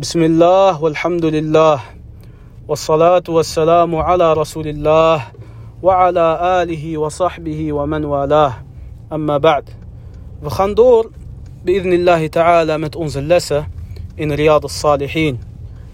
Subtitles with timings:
[0.00, 1.80] بسم الله والحمد لله
[2.68, 5.22] والصلاة والسلام على رسول الله
[5.82, 8.54] وعلى آله وصحبه ومن والاه
[9.12, 9.70] أما بعد
[10.42, 11.10] بخندور
[11.64, 13.66] بإذن الله تعالى مت أنزل لسا
[14.20, 15.38] إن رياض الصالحين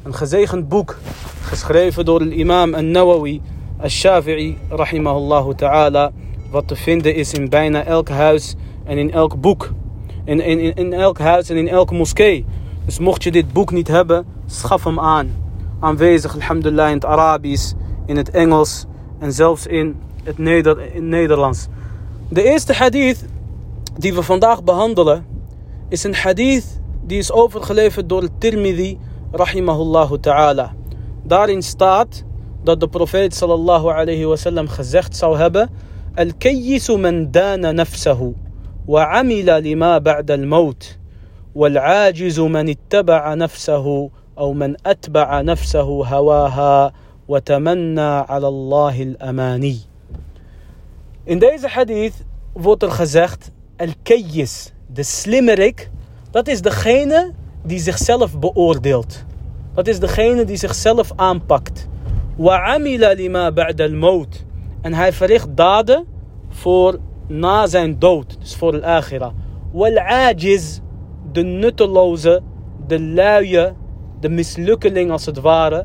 [0.06, 0.96] إن خزيخ بوك
[1.42, 3.40] خسخريف دور الإمام النووي
[3.84, 6.12] الشافعي رحمه الله تعالى
[6.54, 8.56] وتفند اسم بين إلك هاوس
[8.88, 9.70] إن إلك بوك
[10.28, 10.40] إن
[10.94, 12.44] إلك هاوس إن إلك موسكي
[12.92, 15.30] Dus mocht je dit boek niet hebben, schaf hem aan.
[15.80, 17.72] Aanwezig, alhamdulillah, in het Arabisch,
[18.06, 18.84] in het Engels
[19.18, 20.38] en zelfs in het
[21.00, 21.66] Nederlands.
[22.28, 23.24] De eerste hadith
[23.98, 25.26] die we vandaag behandelen
[25.88, 28.98] is een hadith die is overgeleverd door Tirmidhi
[29.30, 30.74] rahimahullah ta'ala.
[31.22, 32.24] Daarin staat
[32.62, 35.70] dat de profeet sallallahu alayhi wasallam gezegd zou hebben:
[36.14, 38.34] Al-kayyisu man dana nafsahu
[38.84, 41.00] wa amila lima ba'da al-maut.
[41.54, 46.92] والعاجز من اتبع نفسه أو من أتبع نفسه هواها
[47.28, 49.78] وتمنى على الله الأماني.
[51.24, 55.90] In deze hadith wordt er gezegd: Al-Kayyis, de slimmerik,
[56.30, 57.32] dat is degene
[57.64, 59.24] die zichzelf beoordeelt.
[59.74, 61.88] Dat is degene die zichzelf aanpakt.
[62.38, 64.44] وَعَمِلَ لِمَا بَعْدَ الْمَوْتِ
[64.80, 66.06] En hij verricht daden
[66.48, 69.32] voor na zijn dood, dus voor de akhira.
[71.32, 72.42] de nutteloze,
[72.86, 73.72] de luie,
[74.20, 75.84] de mislukkeling als het ware.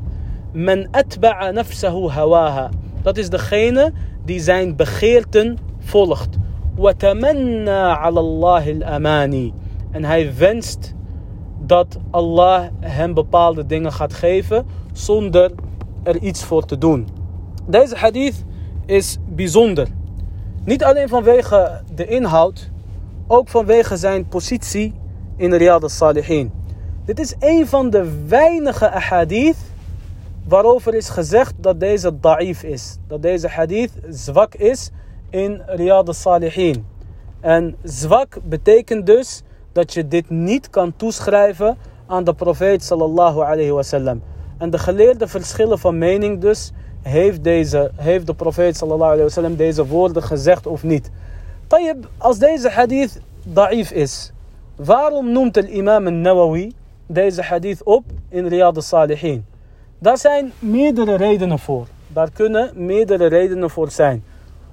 [0.52, 2.70] Men atba'a nafsahu hawaha.
[3.02, 3.92] Dat is degene
[4.24, 6.36] die zijn begeerten volgt.
[6.76, 9.52] Watamanna ala Allah amani.
[9.90, 10.94] En hij wenst
[11.60, 15.50] dat Allah hem bepaalde dingen gaat geven zonder
[16.02, 17.08] er iets voor te doen.
[17.66, 18.44] Deze hadith
[18.86, 19.88] is bijzonder.
[20.64, 22.70] Niet alleen vanwege de inhoud,
[23.26, 24.94] ook vanwege zijn positie
[25.38, 26.52] in Riyad al-Salihin.
[27.04, 29.56] Dit is een van de weinige ahadith
[30.48, 32.96] waarover is gezegd dat deze da'if is.
[33.06, 34.90] Dat deze hadith zwak is
[35.30, 36.86] in Riyad al-Salihin.
[37.40, 43.70] En zwak betekent dus dat je dit niet kan toeschrijven aan de profeet sallallahu alayhi
[43.70, 44.22] wasallam.
[44.58, 46.72] En de geleerde verschillen van mening dus,
[47.02, 51.10] heeft, deze, heeft de profeet sallallahu alayhi wasallam deze woorden gezegd of niet.
[51.66, 54.32] Tayyib, als deze hadith da'if is,
[54.78, 56.72] waarom noemt de imam al-Nawawi
[57.06, 59.44] deze hadith op in Riyad al-Salihin?
[59.98, 61.86] Daar zijn meerdere redenen voor.
[62.08, 64.24] Daar kunnen meerdere redenen voor zijn.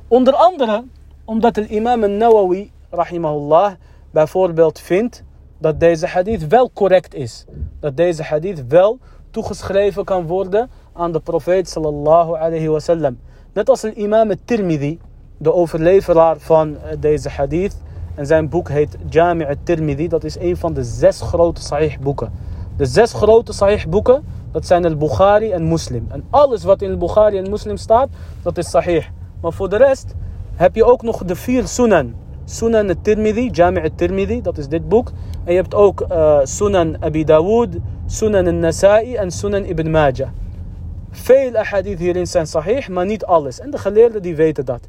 [0.08, 0.84] Onder andere
[1.26, 3.72] omdat de imam al-Nawawi, rahimahullah,
[4.12, 5.24] bijvoorbeeld vindt
[5.58, 7.46] dat deze hadith wel correct is.
[7.80, 9.00] Dat deze hadith wel
[9.32, 13.20] toegeschreven kan worden aan de profeet sallallahu alayhi wasallam.
[13.54, 15.00] Net als de imam al-Tirmidhi,
[15.38, 17.76] de overleveraar van deze hadith.
[18.16, 20.08] En zijn boek heet Jami' al-Tirmidhi.
[20.08, 22.32] Dat is een van de zes grote sahih boeken.
[22.78, 26.06] De zes grote sahih boeken, dat zijn al-Bukhari en Muslim.
[26.10, 28.10] En alles wat in al-Bukhari en Muslim staat,
[28.42, 29.06] dat is sahih.
[29.42, 30.16] Maar voor de rest
[30.56, 32.14] heb je ook nog de vier sunan.
[32.46, 35.12] Sunan al-Tirmidhi, Jami' al-Tirmidhi, dat is dit boek.
[35.44, 37.70] En je hebt ook uh, Sunan Abi Dawood,
[38.06, 40.30] Sunan al-Nasa'i en Sunan Ibn Majah.
[41.12, 43.60] Veel ahadith hierin zijn sahih, maar niet alles.
[43.60, 44.88] En de geleerden die weten dat.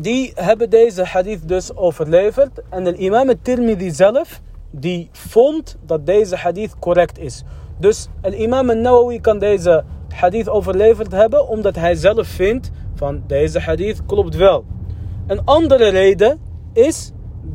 [0.00, 2.60] Die hebben deze hadith dus overleverd.
[2.68, 4.40] En de imam al-Tirmidhi zelf,
[4.70, 7.42] die vond dat deze hadith correct is.
[7.78, 13.60] Dus de imam al-Nawawi kan deze hadith overleverd hebben, omdat hij zelf vindt van deze
[13.60, 14.64] hadith klopt wel.
[15.26, 16.40] Een andere reden
[16.72, 17.12] is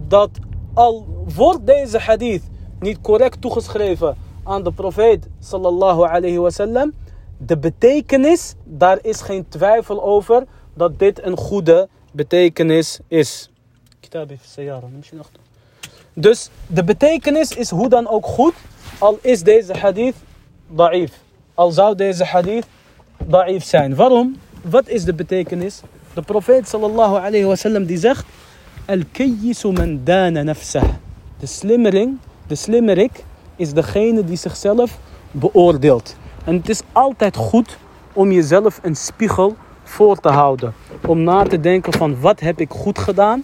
[0.08, 0.30] dat
[0.74, 1.06] al
[1.36, 2.44] wordt deze hadith
[2.80, 6.94] niet correct toegeschreven aan de profeet sallallahu alayhi wasallam,
[7.38, 13.50] de betekenis, daar is geen twijfel over dat dit een goede betekenis is.
[16.14, 18.54] Dus de betekenis is hoe dan ook goed,
[18.98, 20.16] al is deze hadith
[20.68, 21.12] da'if.
[21.54, 22.66] Al zou deze hadith
[23.26, 23.96] da'if zijn.
[23.96, 24.36] Waarom?
[24.62, 25.82] Wat is de betekenis?
[26.14, 28.26] De profeet sallallahu alayhi wasallam die zegt:
[28.86, 30.90] Al-kayyisu man dana nafsah.
[31.40, 32.18] De slimmering,
[32.48, 33.24] de slimmerik
[33.56, 35.00] is degene die zichzelf
[35.32, 36.16] beoordeelt.
[36.46, 37.78] En het is altijd goed
[38.14, 39.56] om jezelf een spiegel
[39.86, 40.74] voor te houden.
[41.08, 43.44] Om na te denken van wat heb ik goed gedaan,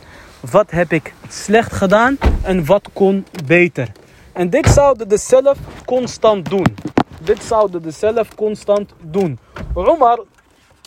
[0.52, 3.92] wat heb ik slecht gedaan en wat kon beter.
[4.32, 6.76] En dit zouden de zelf constant doen.
[7.22, 9.40] Dit zouden de zelf constant doen.
[9.76, 10.20] Umar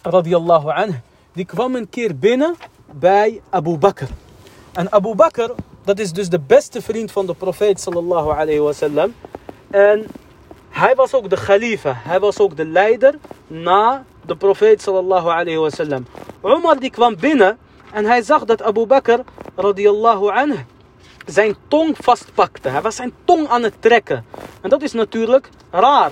[0.02, 1.00] radiyallahu anhu,
[1.32, 2.54] die kwam een keer binnen
[2.92, 4.06] bij Abu Bakr.
[4.72, 5.50] En Abu Bakr,
[5.84, 9.14] dat is dus de beste vriend van de profeet sallallahu alayhi wasallam.
[9.70, 10.06] En
[10.70, 13.14] hij was ook de khalifa, hij was ook de leider
[13.46, 16.05] na de profeet sallallahu alayhi wasallam.
[16.43, 17.57] Umar die kwam binnen
[17.93, 19.19] en hij zag dat Abu Bakr
[19.55, 20.65] radiyallahu anhu
[21.25, 22.69] zijn tong vastpakte.
[22.69, 24.25] Hij was zijn tong aan het trekken.
[24.61, 26.11] En dat is natuurlijk raar.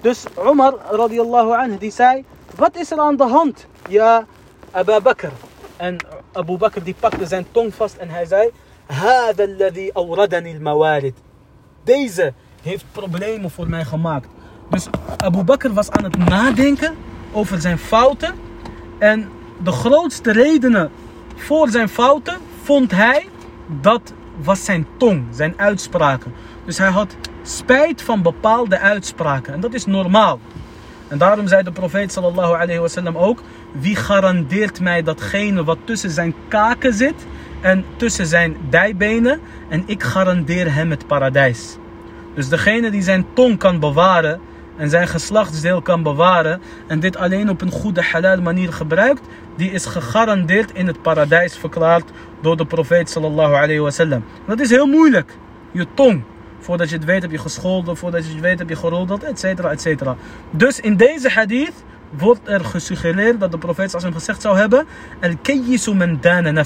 [0.00, 2.24] Dus Umar radiallahu anhu die zei,
[2.56, 3.66] wat is er aan de hand?
[3.88, 4.26] Ja,
[4.70, 5.32] Abu Bakr.
[5.76, 5.96] En
[6.32, 8.50] Abu Bakr die pakte zijn tong vast en hij zei,
[8.86, 11.14] هذا الذي أوردني الموارد.
[11.84, 12.32] Deze
[12.62, 14.28] heeft problemen voor mij gemaakt.
[14.70, 14.86] Dus
[15.16, 16.94] Abu Bakr was aan het nadenken
[17.31, 18.33] over zijn fouten.
[18.97, 19.29] En
[19.63, 20.91] de grootste redenen
[21.35, 23.27] voor zijn fouten vond hij
[23.81, 26.33] dat was zijn tong, zijn uitspraken.
[26.65, 29.53] Dus hij had spijt van bepaalde uitspraken.
[29.53, 30.39] En dat is normaal.
[31.07, 33.41] En daarom zei de profeet sallallahu alayhi wasallam ook:
[33.71, 37.25] Wie garandeert mij datgene wat tussen zijn kaken zit
[37.61, 39.39] en tussen zijn dijbenen?
[39.69, 41.77] En ik garandeer hem het paradijs.
[42.33, 44.39] Dus degene die zijn tong kan bewaren
[44.79, 49.21] en zijn geslachtsdeel kan bewaren en dit alleen op een goede halal manier gebruikt,
[49.55, 52.09] die is gegarandeerd in het paradijs verklaard
[52.41, 54.23] door de profeet sallallahu alayhi wasallam.
[54.47, 55.37] Dat is heel moeilijk.
[55.71, 56.23] Je tong.
[56.59, 59.39] Voordat je het weet heb je gescholden, voordat je het weet heb je geroddeld, et
[59.39, 60.15] cetera, et cetera.
[60.51, 61.83] Dus in deze hadith
[62.17, 64.85] wordt er gesuggereerd dat de profeet sallallahu gezegd zou hebben:
[65.21, 66.63] Al-kayyisu man dana.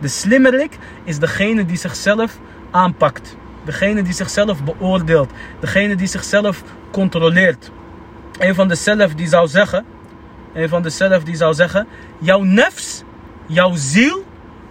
[0.00, 2.38] De slimmerik is degene die zichzelf
[2.70, 3.36] aanpakt.
[3.68, 5.30] Degene die zichzelf beoordeelt.
[5.60, 7.70] Degene die zichzelf controleert.
[8.38, 9.84] Een van de zelf die zou zeggen,
[10.54, 11.86] een van de zelf die zou zeggen,
[12.18, 13.02] jouw nefs,
[13.46, 14.24] jouw ziel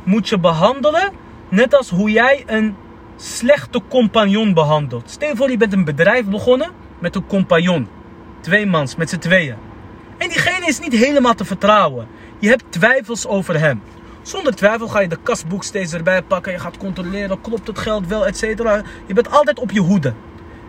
[0.04, 1.12] moet je behandelen
[1.50, 2.76] net als hoe jij een
[3.16, 5.10] slechte compagnon behandelt.
[5.10, 7.88] Stel voor je bent een bedrijf begonnen met een compagnon.
[8.42, 9.56] Twee mans, met z'n tweeën.
[10.18, 12.08] En diegene is niet helemaal te vertrouwen.
[12.40, 13.82] Je hebt twijfels over hem.
[14.28, 16.52] Zonder twijfel ga je de kasboek steeds erbij pakken.
[16.52, 18.40] Je gaat controleren, klopt het geld wel, et.
[18.40, 20.14] Je bent altijd op je hoede.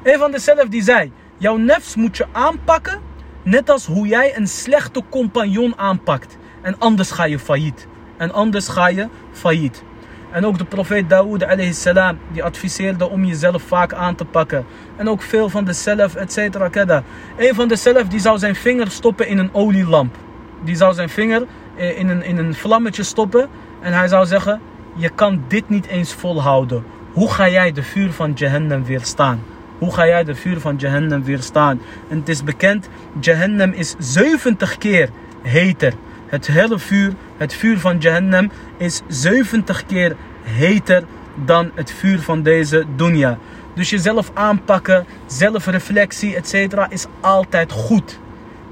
[0.03, 3.01] Een van de zelf die zei, jouw nefs moet je aanpakken
[3.43, 6.37] net als hoe jij een slechte compagnon aanpakt.
[6.63, 7.87] En anders ga je failliet.
[8.17, 9.83] En anders ga je failliet.
[10.31, 14.67] En ook de profeet Dawood salam, die adviseerde om jezelf vaak aan te pakken.
[14.97, 17.03] En ook veel van de zelf, et cetera.
[17.37, 20.17] Een van de zelf die zou zijn vinger stoppen in een olielamp.
[20.65, 21.47] Die zou zijn vinger
[21.79, 23.49] in een, in een vlammetje stoppen.
[23.81, 24.61] En hij zou zeggen,
[24.95, 26.85] je kan dit niet eens volhouden.
[27.13, 29.43] Hoe ga jij de vuur van Jahannam weerstaan?
[29.79, 31.81] Hoe ga jij de vuur van Jahannam weerstaan?
[32.09, 32.89] En het is bekend,
[33.21, 35.09] Jahannam is 70 keer
[35.43, 35.93] heter.
[36.27, 41.05] Het hele vuur, het vuur van Jahannam, is 70 keer heter
[41.45, 43.39] dan het vuur van deze dunya.
[43.75, 46.87] Dus jezelf aanpakken, zelfreflectie, etc.
[46.89, 48.19] is altijd goed.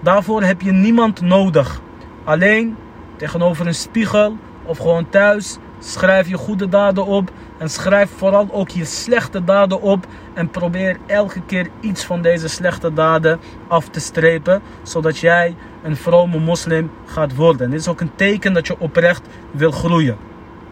[0.00, 1.80] Daarvoor heb je niemand nodig.
[2.24, 2.76] Alleen
[3.17, 8.69] tegenover een spiegel of gewoon thuis schrijf je goede daden op en schrijf vooral ook
[8.69, 13.99] je slechte daden op en probeer elke keer iets van deze slechte daden af te
[13.99, 17.69] strepen, zodat jij een vrome moslim gaat worden.
[17.69, 20.17] Dit is ook een teken dat je oprecht wil groeien.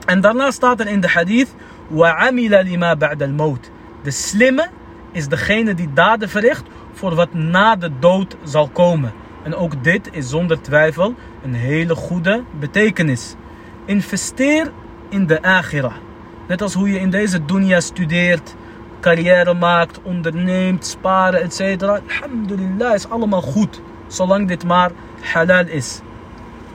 [0.06, 1.56] En daarna staat er in de hadith:
[1.88, 3.72] وَعَمِلَ لِمَا بَعْدَ الْمَوْتِ
[4.04, 4.68] De slimme
[5.12, 6.64] is degene die daden verricht
[6.94, 9.14] voor wat na de dood zal komen.
[9.45, 13.35] En ook dit is zonder twijfel een hele goede betekenis.
[13.85, 14.73] Investeer
[15.09, 15.93] in de agira.
[16.49, 18.55] Net als hoe je in deze dunya studeert,
[19.01, 21.83] carrière maakt, onderneemt, sparen, etc.
[21.83, 23.81] Alhamdulillah is allemaal goed.
[24.07, 26.01] Zolang dit maar halal is.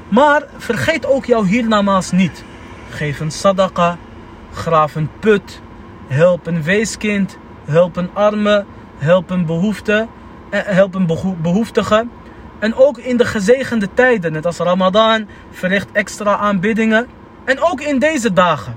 [0.08, 2.44] Maar vergeet ook jouw hiernamaals niet.
[2.90, 3.98] Geef een sadaqa,
[4.54, 5.62] graaf een put,
[6.08, 8.66] help een weeskind, help een arme,
[8.98, 10.08] help een behoefte,
[10.50, 11.08] eh, help een
[11.42, 12.06] behoeftige.
[12.60, 17.08] En ook in de gezegende tijden, net als Ramadan, verricht extra aanbiddingen.
[17.44, 18.76] En ook in deze dagen.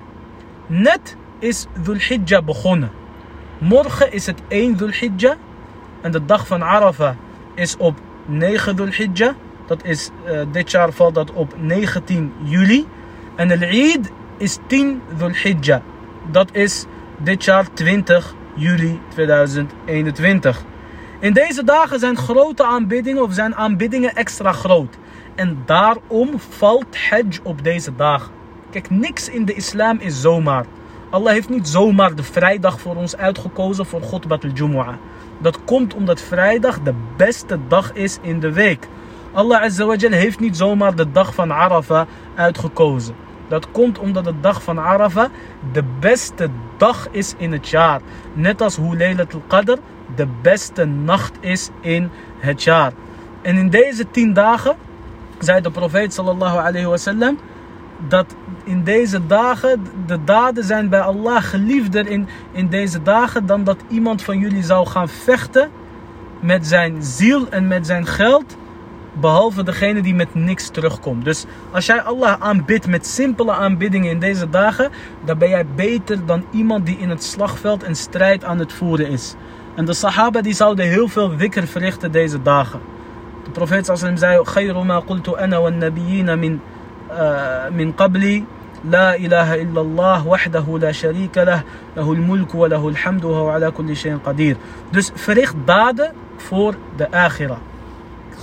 [0.67, 2.91] Net is Dhul Hijjah begonnen.
[3.59, 5.37] Morgen is het 1 Dhul Hijjah.
[6.01, 7.15] En de dag van Arafah
[7.55, 9.35] is op 9 Dhul Hijjah.
[9.67, 12.87] Dat is, uh, dit jaar valt dat op 19 juli.
[13.35, 15.81] En de Eid is 10 Dhul Hijjah.
[16.31, 16.85] Dat is
[17.17, 20.65] dit jaar 20 juli 2021.
[21.23, 24.99] In deze dagen zijn grote aanbiddingen of zijn aanbiddingen extra groot.
[25.35, 28.33] En daarom valt Hajj op deze dagen.
[28.71, 30.65] Kijk, niks in de islam is zomaar.
[31.11, 34.95] Allah heeft niet zomaar de vrijdag voor ons uitgekozen voor Khutbat al-Jumu'ah.
[35.39, 38.89] Dat komt omdat vrijdag de beste dag is in de week.
[39.33, 43.15] Allah Azza heeft niet zomaar de dag van Arafah uitgekozen.
[43.49, 45.31] Dat komt omdat de dag van Arafah
[45.73, 48.01] de beste dag is in het jaar.
[48.33, 49.79] Net als hoe Laylat al-Qadr
[50.15, 52.93] de beste nacht is in het jaar.
[53.43, 54.77] En in deze tien dagen
[55.39, 57.39] zei de profeet sallallahu alayhi wasallam
[58.09, 63.65] dat in deze dagen de daden zijn bij Allah geliefder in, in deze dagen dan
[63.65, 65.71] dat iemand van jullie zou gaan vechten
[66.41, 68.57] met zijn ziel en met zijn geld.
[69.13, 71.25] Behalve degene die met niks terugkomt.
[71.25, 74.91] Dus als jij Allah aanbidt met simpele aanbiddingen in deze dagen,
[75.25, 79.09] dan ben jij beter dan iemand die in het slagveld een strijd aan het voeren
[79.09, 79.35] is.
[79.75, 82.81] En de sahaba die zouden heel veel wikker verrichten deze dagen.
[83.45, 86.59] De profeet sallam zei, خير ما قلت أنا والنبيين من,
[87.11, 88.45] uh, من قبلي
[88.85, 91.63] لا إله إلا الله وحده لا شريك له
[91.97, 94.57] له الملك وله الحمد وهو على كل شيء قدير
[94.91, 97.59] Dus verricht daden voor de akhira.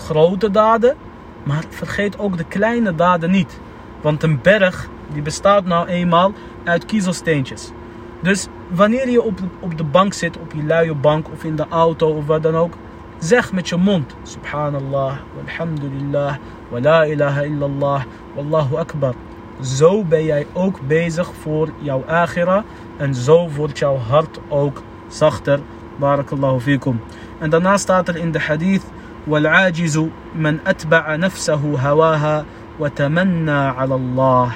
[0.05, 0.95] Grote daden,
[1.43, 3.59] maar vergeet ook de kleine daden niet.
[4.01, 6.33] Want een berg die bestaat nou eenmaal
[6.63, 7.71] uit kiezelsteentjes.
[8.21, 11.66] Dus wanneer je op, op de bank zit, op je luie bank of in de
[11.69, 12.75] auto of wat dan ook,
[13.19, 16.35] zeg met je mond: Subhanallah, walhamdulillah,
[16.69, 18.02] wa la ilaha illallah,
[18.35, 19.14] wallahu akbar.
[19.61, 22.64] Zo ben jij ook bezig voor jouw agira
[22.97, 25.61] en zo wordt jouw hart ook zachter.
[25.97, 27.00] Barakallahu fikum.
[27.38, 28.85] En daarna staat er in de hadith:
[29.26, 30.00] والعاجز
[30.35, 32.45] من أتبع نفسه هواها
[32.81, 34.52] وتمنى على Allah.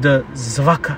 [0.00, 0.92] De zwakke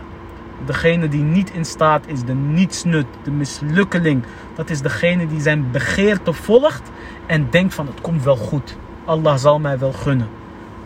[0.65, 4.24] degene die niet in staat is, de nietsnut, de mislukkeling.
[4.55, 6.91] Dat is degene die zijn begeerte volgt
[7.25, 8.75] en denkt van het komt wel goed.
[9.05, 10.27] Allah zal mij wel gunnen.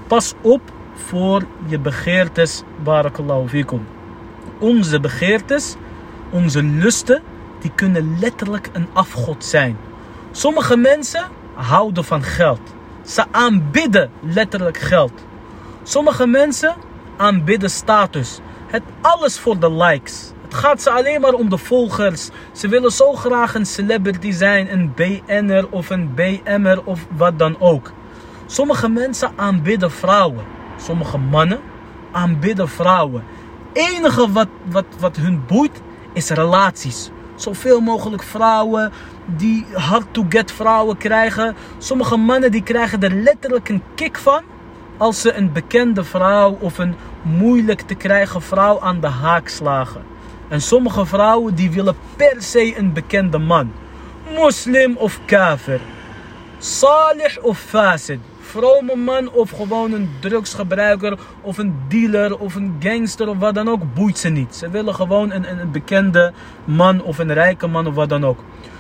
[0.08, 0.62] Pas op
[0.94, 3.88] voor je begeertes, barakallahu fikum.
[4.60, 5.76] Onze begeertes,
[6.30, 7.22] onze lusten,
[7.60, 9.78] die kunnen letterlijk een afgod zijn.
[10.32, 12.60] Sommige mensen houden van geld.
[13.06, 15.12] Ze aanbidden letterlijk geld.
[15.84, 16.76] Sommige mensen
[17.18, 18.40] aanbidden status.
[18.68, 20.32] Het alles voor de likes.
[20.44, 22.30] Het gaat ze alleen maar om de volgers.
[22.52, 27.60] Ze willen zo graag een celebrity zijn, een BN'er of een BM'er of wat dan
[27.60, 27.92] ook.
[28.46, 30.46] Sommige mensen aanbidden vrouwen.
[30.78, 31.60] Sommige mannen
[32.12, 33.24] aanbidden vrouwen.
[33.74, 35.82] enige wat, wat, wat hun boeit
[36.14, 37.10] is relaties.
[37.36, 38.92] Zoveel mogelijk vrouwen
[39.26, 41.56] die hard to get vrouwen krijgen.
[41.78, 44.44] Sommige mannen die krijgen er letterlijk een kick van
[44.98, 50.02] als ze een bekende vrouw of een moeilijk te krijgen vrouw aan de haak slagen.
[50.48, 53.72] En sommige vrouwen die willen per se een bekende man.
[54.36, 55.80] Moslim of kafir.
[56.58, 58.20] Salih of fasid.
[58.40, 63.70] Vrome man of gewoon een drugsgebruiker of een dealer of een gangster of wat dan
[63.70, 63.94] ook.
[63.94, 64.56] Boeit ze niet.
[64.56, 66.34] Ze willen gewoon een, een bekende
[66.66, 68.40] man of een rijke man of wat dan ook.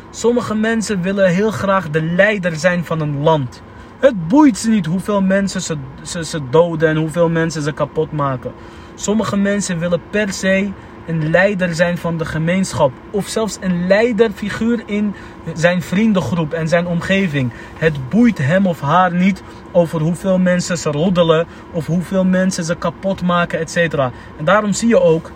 [0.10, 3.62] Sommige mensen willen heel graag de leider zijn van een land.
[4.00, 8.12] Het boeit ze niet hoeveel mensen ze, ze, ze doden en hoeveel mensen ze kapot
[8.12, 8.52] maken.
[8.96, 10.72] Sommige mensen willen per se
[11.08, 12.92] een leider zijn van de gemeenschap.
[13.12, 15.14] Of zelfs een leiderfiguur in
[15.54, 17.52] zijn vriendengroep en zijn omgeving.
[17.78, 22.76] Het boeit hem of haar niet over hoeveel mensen ze roddelen of hoeveel mensen ze
[22.76, 23.94] kapot maken, etc.
[24.38, 25.32] En daarom zie je ook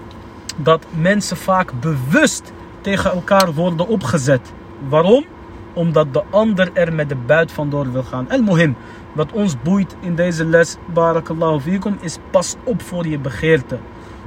[0.57, 2.51] dat mensen vaak bewust
[2.81, 4.51] tegen elkaar worden opgezet.
[4.89, 5.25] Waarom?
[5.73, 8.29] Omdat de ander er met de buit vandoor wil gaan.
[8.29, 8.75] El mohim,
[9.11, 13.77] wat ons boeit in deze les, barakallahu fikum, is pas op voor je begeerte.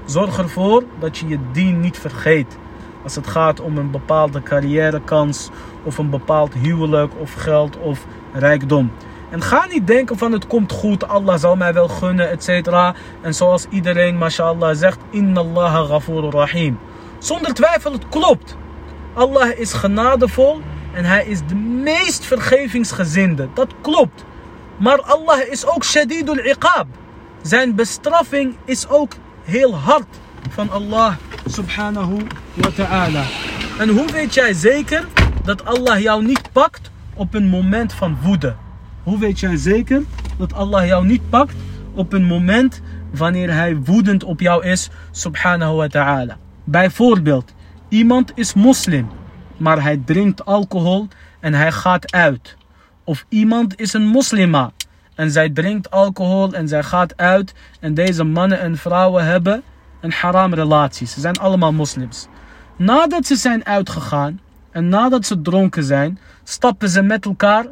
[0.05, 2.59] Zorg ervoor dat je je dien niet vergeet.
[3.03, 5.51] Als het gaat om een bepaalde carrièrekans
[5.83, 8.91] of een bepaald huwelijk of geld of rijkdom.
[9.31, 12.49] En ga niet denken van het komt goed, Allah zal mij wel gunnen, etc.
[13.21, 16.79] En zoals iedereen, mashallah, zegt, Inna Allah ghafur rahim.
[17.19, 18.57] Zonder twijfel, het klopt.
[19.15, 20.61] Allah is genadevol
[20.95, 23.49] en hij is de meest vergevingsgezinde.
[23.55, 24.25] Dat klopt.
[24.77, 26.87] Maar Allah is ook shadidul iqab.
[27.43, 30.07] Zijn bestraffing is ook heel hard
[30.49, 31.15] van Allah
[31.47, 32.17] subhanahu
[32.55, 33.25] wa ta'ala.
[33.79, 35.07] En hoe weet jij zeker
[35.45, 38.55] dat Allah jou niet pakt op een moment van woede?
[39.03, 40.03] Hoe weet jij zeker
[40.39, 41.55] dat Allah jou niet pakt
[41.95, 46.39] op een moment wanneer hij woedend op jou is subhanahu wa ta'ala?
[46.65, 47.55] Bijvoorbeeld,
[47.89, 49.09] iemand is moslim,
[49.57, 51.09] maar hij drinkt alcohol
[51.41, 52.57] en hij gaat uit.
[53.05, 54.73] Of iemand is een moslima
[55.15, 57.55] en zij drinkt alcohol en zij gaat uit.
[57.81, 59.63] En deze mannen en vrouwen hebben
[60.01, 61.07] een haram relatie.
[61.07, 62.27] Ze zijn allemaal moslims.
[62.77, 67.67] Nadat ze zijn uitgegaan en nadat ze dronken zijn, stappen ze met elkaar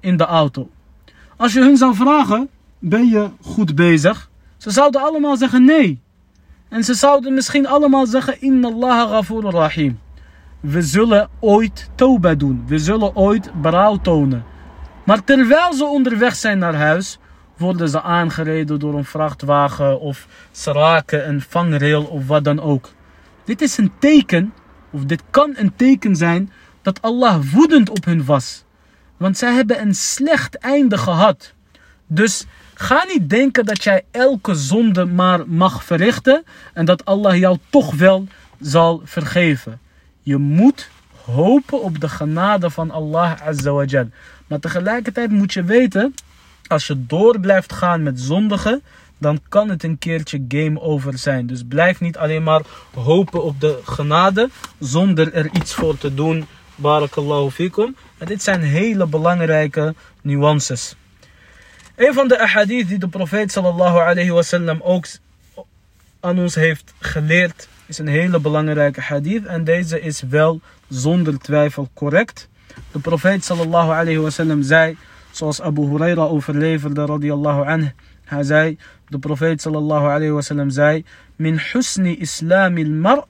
[0.00, 0.70] in de auto.
[1.36, 4.30] Als je hun zou vragen, ben je goed bezig?
[4.56, 6.00] Ze zouden allemaal zeggen nee.
[6.68, 9.20] En ze zouden misschien allemaal zeggen, inna Allah
[9.50, 9.98] rahim.
[10.60, 12.64] We zullen ooit toba doen.
[12.66, 14.44] We zullen ooit berouw tonen.
[15.04, 17.18] Maar terwijl ze onderweg zijn naar huis,
[17.56, 22.90] worden ze aangereden door een vrachtwagen of ze raken een vangrail of wat dan ook.
[23.44, 24.52] Dit is een teken,
[24.90, 28.64] of dit kan een teken zijn, dat Allah woedend op hun was.
[29.16, 31.54] Want zij hebben een slecht einde gehad.
[32.06, 37.58] Dus ga niet denken dat jij elke zonde maar mag verrichten en dat Allah jou
[37.70, 38.26] toch wel
[38.60, 39.80] zal vergeven.
[40.28, 40.90] Je moet
[41.24, 44.06] hopen op de genade van Allah Azza.
[44.46, 46.14] Maar tegelijkertijd moet je weten,
[46.66, 48.82] als je door blijft gaan met zondigen,
[49.18, 51.46] dan kan het een keertje game over zijn.
[51.46, 52.62] Dus blijf niet alleen maar
[52.94, 56.46] hopen op de genade zonder er iets voor te doen.
[56.74, 57.96] Barakallahu fikum.
[58.18, 60.94] En dit zijn hele belangrijke nuances.
[61.96, 65.06] Een van de ahadith die de profeet sallallahu alayhi wasallam ook
[66.20, 69.46] aan ons heeft geleerd, is een hele belangrijke hadith.
[69.46, 72.48] En deze is wel zonder twijfel correct.
[72.92, 74.96] De profeet sallallahu alayhi wasallam zei,
[75.30, 77.90] zoals Abu Huraira overleverde radiyallahu anhu.
[78.24, 78.78] Hij zei,
[79.08, 81.04] de profeet sallallahu alayhi zei,
[81.36, 83.24] min husni islamil mar'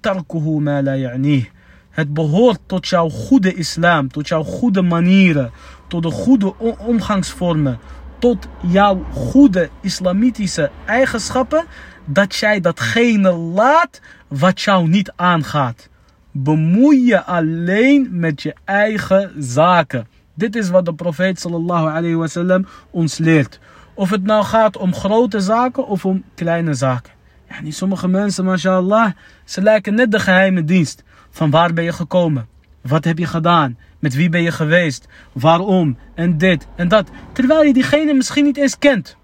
[0.00, 1.44] tarkuhu ma la ya'nih.
[1.90, 5.50] Het behoort tot jouw goede islam, tot jouw goede manieren,
[5.88, 7.78] tot de goede omgangsvormen,
[8.20, 11.64] tot jouw goede islamitische eigenschappen,
[12.04, 15.88] dat jij datgene laat wat jou niet aangaat.
[16.30, 20.06] Bemoei je alleen met je eigen zaken.
[20.34, 23.58] Dit is wat de profeet sallallahu alayhi wasallam ons leert.
[23.94, 27.12] Of het nou gaat om grote zaken of om kleine zaken.
[27.48, 29.10] Ja, sommige mensen, mashallah,
[29.44, 31.02] ze lijken net de geheime dienst.
[31.30, 32.48] Van waar ben je gekomen?
[32.80, 33.78] Wat heb je gedaan?
[34.00, 35.06] Met wie ben je geweest?
[35.32, 35.98] Waarom?
[36.14, 37.10] En dit en dat.
[37.32, 39.16] Terwijl je diegene misschien niet eens kent.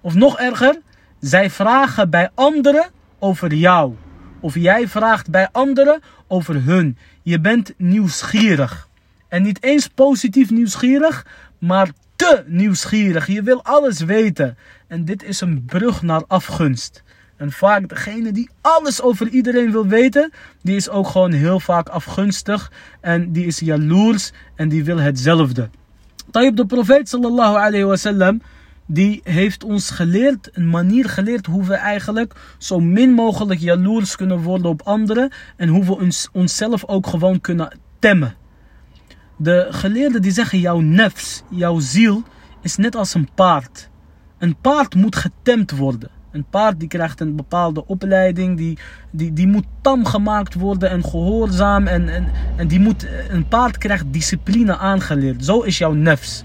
[0.00, 0.78] Of nog erger,
[1.20, 3.94] zij vragen bij anderen over jou.
[4.40, 6.98] Of jij vraagt bij anderen over hun.
[7.22, 8.88] Je bent nieuwsgierig.
[9.28, 11.26] En niet eens positief nieuwsgierig,
[11.58, 13.26] maar te nieuwsgierig.
[13.26, 14.56] Je wil alles weten.
[14.86, 17.02] En dit is een brug naar afgunst.
[17.42, 21.88] En vaak degene die alles over iedereen wil weten, die is ook gewoon heel vaak
[21.88, 22.72] afgunstig.
[23.00, 25.70] En die is jaloers en die wil hetzelfde.
[26.30, 28.42] Tayyip de profeet sallallahu alayhi wasallam,
[28.86, 34.38] die heeft ons geleerd, een manier geleerd hoe we eigenlijk zo min mogelijk jaloers kunnen
[34.38, 35.30] worden op anderen.
[35.56, 38.34] En hoe we ons, onszelf ook gewoon kunnen temmen.
[39.36, 42.22] De geleerden die zeggen jouw nefs, jouw ziel,
[42.60, 43.88] is net als een paard.
[44.38, 46.21] Een paard moet getemd worden.
[46.32, 48.78] Een paard die krijgt een bepaalde opleiding, die,
[49.10, 51.86] die, die moet tam gemaakt worden en gehoorzaam.
[51.86, 55.44] En, en, en die moet, een paard krijgt discipline aangeleerd.
[55.44, 56.44] Zo is jouw nefs.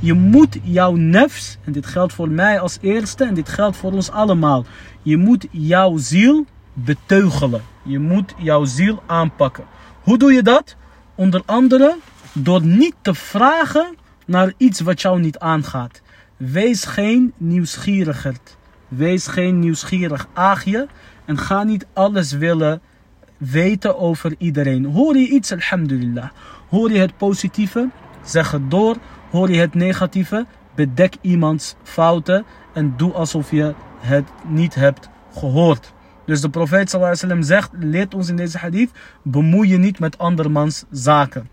[0.00, 3.92] Je moet jouw nefs, en dit geldt voor mij als eerste en dit geldt voor
[3.92, 4.64] ons allemaal.
[5.02, 7.62] Je moet jouw ziel beteugelen.
[7.82, 9.64] Je moet jouw ziel aanpakken.
[10.02, 10.76] Hoe doe je dat?
[11.14, 11.96] Onder andere
[12.32, 13.96] door niet te vragen
[14.26, 16.02] naar iets wat jou niet aangaat.
[16.36, 18.57] Wees geen nieuwsgierigheid.
[18.88, 20.88] Wees geen nieuwsgierig aagje
[21.24, 22.80] en ga niet alles willen
[23.36, 24.84] weten over iedereen.
[24.84, 26.28] Hoor je iets, alhamdulillah.
[26.68, 27.88] Hoor je het positieve,
[28.24, 28.96] zeg het door.
[29.30, 35.92] Hoor je het negatieve, bedek iemands fouten en doe alsof je het niet hebt gehoord.
[36.24, 38.90] Dus de profeet sallallahu zegt, leert ons in deze hadith,
[39.22, 41.48] bemoei je niet met andermans zaken.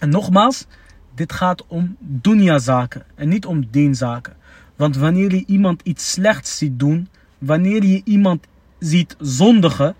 [0.00, 0.66] En nogmaals,
[1.14, 4.36] dit gaat om dunya zaken en niet om dienzaken.
[4.78, 8.46] Want wanneer je iemand iets slechts ziet doen, wanneer je iemand
[8.78, 9.94] ziet zondigen,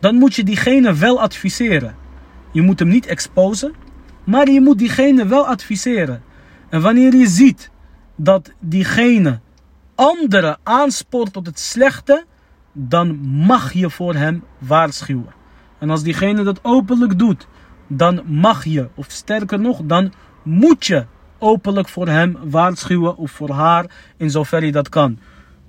[0.00, 1.94] dan moet je diegene wel adviseren.
[2.52, 3.72] Je moet hem niet exposen,
[4.24, 6.22] maar je moet diegene wel adviseren.
[6.68, 7.70] En wanneer je ziet
[8.16, 9.40] dat diegene
[9.94, 12.24] anderen aanspoort tot het slechte,
[12.72, 15.34] dan mag je voor hem waarschuwen.
[15.78, 17.46] En als diegene dat openlijk doet,
[17.88, 21.06] dan mag je, of sterker nog, dan moet je
[21.42, 25.18] openlijk voor hem waarschuwen of voor haar in zover je dat kan.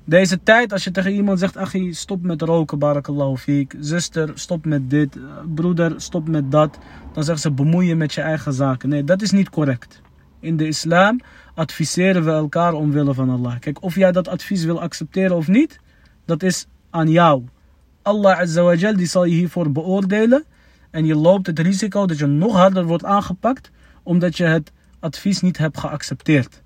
[0.05, 3.75] Deze tijd, als je tegen iemand zegt, achie, stop met roken, barakallahu fiek.
[3.79, 5.17] Zuster, stop met dit.
[5.55, 6.77] Broeder, stop met dat.
[7.13, 8.89] Dan zegt ze, bemoei je met je eigen zaken.
[8.89, 10.01] Nee, dat is niet correct.
[10.39, 11.19] In de islam
[11.55, 13.59] adviseren we elkaar omwille van Allah.
[13.59, 15.79] Kijk, of jij dat advies wil accepteren of niet,
[16.25, 17.43] dat is aan jou.
[18.01, 20.43] Allah Azza die zal je hiervoor beoordelen.
[20.91, 23.71] En je loopt het risico dat je nog harder wordt aangepakt,
[24.03, 24.71] omdat je het
[25.03, 26.61] advies niet hebt geaccepteerd.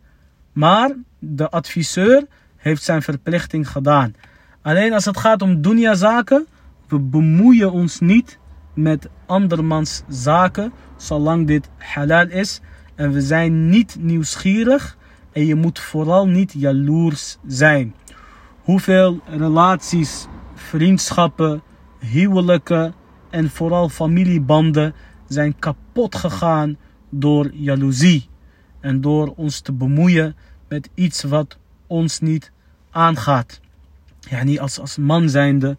[0.54, 4.15] Maar de adviseur heeft zijn verplichting gedaan.
[4.62, 6.47] Alleen als het gaat om dunya zaken,
[6.88, 8.39] we bemoeien ons niet
[8.73, 12.62] met andermans zaken, zolang dit halal is.
[12.95, 14.97] En we zijn niet nieuwsgierig
[15.32, 17.95] en je moet vooral niet jaloers zijn.
[18.62, 21.62] Hoeveel relaties, vriendschappen,
[22.00, 22.93] huwelijken
[23.30, 24.93] en vooral familiebanden
[25.28, 26.78] zijn kapot gegaan
[27.10, 28.30] door jaloezie
[28.80, 30.36] en door ons te bemoeien
[30.67, 32.52] met iets wat ons niet
[32.91, 33.60] aangaat.
[34.20, 35.78] Ja, niet als, als man zijnde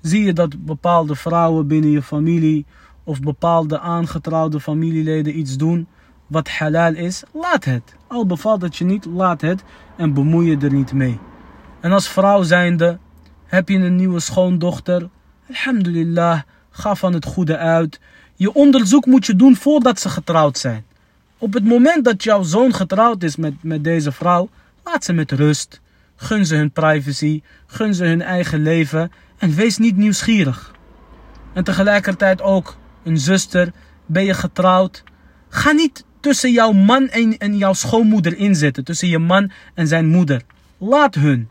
[0.00, 2.66] zie je dat bepaalde vrouwen binnen je familie
[3.04, 5.86] of bepaalde aangetrouwde familieleden iets doen
[6.26, 7.96] wat halal is, laat het.
[8.06, 9.64] Al bevalt het je niet, laat het
[9.96, 11.18] en bemoei je er niet mee.
[11.80, 12.98] En als vrouw zijnde
[13.44, 15.08] heb je een nieuwe schoondochter,
[15.48, 16.40] alhamdulillah,
[16.70, 18.00] ga van het goede uit.
[18.36, 20.84] Je onderzoek moet je doen voordat ze getrouwd zijn.
[21.38, 24.48] Op het moment dat jouw zoon getrouwd is met, met deze vrouw,
[24.84, 25.80] laat ze met rust.
[26.16, 30.74] Gun ze hun privacy, gun ze hun eigen leven en wees niet nieuwsgierig.
[31.52, 33.72] En tegelijkertijd ook een zuster
[34.06, 35.02] ben je getrouwd.
[35.48, 38.84] Ga niet tussen jouw man en, en jouw schoonmoeder inzetten.
[38.84, 40.42] Tussen je man en zijn moeder.
[40.78, 41.48] Laat hun.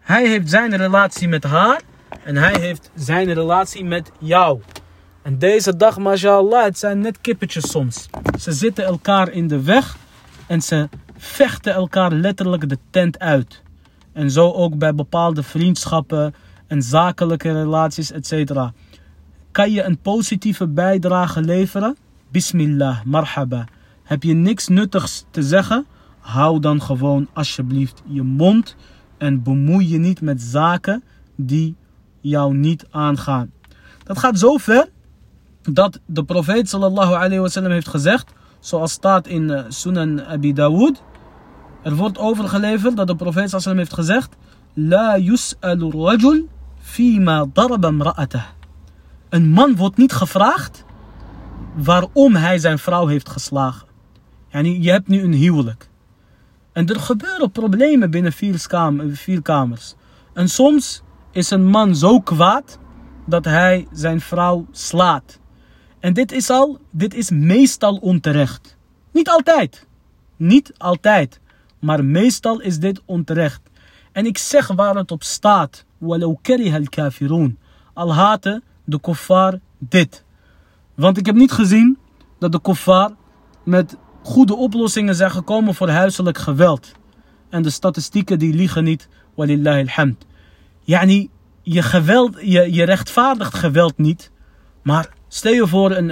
[0.00, 1.80] Hij heeft zijn relatie met haar.
[2.24, 4.60] En hij heeft zijn relatie met jou.
[5.22, 8.08] En deze dag, mashallah, het zijn net kippetjes soms.
[8.40, 9.96] Ze zitten elkaar in de weg.
[10.46, 13.62] En ze vechten elkaar letterlijk de tent uit.
[14.12, 16.34] En zo ook bij bepaalde vriendschappen
[16.66, 18.52] en zakelijke relaties, etc.
[19.50, 21.96] Kan je een positieve bijdrage leveren?
[22.30, 23.64] Bismillah, marhaba.
[24.02, 25.86] Heb je niks nuttigs te zeggen?
[26.18, 28.76] Hou dan gewoon alsjeblieft je mond
[29.18, 31.02] en bemoei je niet met zaken
[31.36, 31.76] die
[32.20, 33.52] jou niet aangaan.
[34.04, 34.88] Dat gaat zo ver
[35.70, 41.02] dat de profeet sallallahu alayhi wasallam heeft gezegd, zoals staat in uh, Sunan Abi Dawud.
[41.82, 44.36] Er wordt overgeleverd dat de profeet sallallahu heeft gezegd,
[44.74, 46.48] La yus'alu rajul
[46.80, 48.14] fima daraba.
[49.28, 50.84] Een man wordt niet gevraagd
[51.74, 53.86] waarom hij zijn vrouw heeft geslagen.
[54.62, 55.88] Je hebt nu een huwelijk.
[56.72, 58.32] En er gebeuren problemen binnen
[59.12, 59.94] vier kamers.
[60.32, 62.78] En soms is een man zo kwaad
[63.26, 65.40] dat hij zijn vrouw slaat.
[66.02, 68.76] En dit is al, dit is meestal onterecht.
[69.10, 69.86] Niet altijd.
[70.36, 71.40] Niet altijd.
[71.78, 73.60] Maar meestal is dit onterecht.
[74.12, 75.84] En ik zeg waar het op staat.
[75.98, 77.58] Walau al kafirun.
[77.92, 80.24] Al haten de kuffar dit.
[80.94, 81.98] Want ik heb niet gezien
[82.38, 83.14] dat de kuffar
[83.62, 86.92] met goede oplossingen zijn gekomen voor huiselijk geweld.
[87.48, 89.08] En de statistieken die liegen niet.
[89.34, 90.26] Walillahi alhamd.
[90.80, 91.28] Yani,
[91.62, 94.30] je, geweld, je, je rechtvaardigt geweld niet.
[94.82, 96.08] Maar stel je voor, een,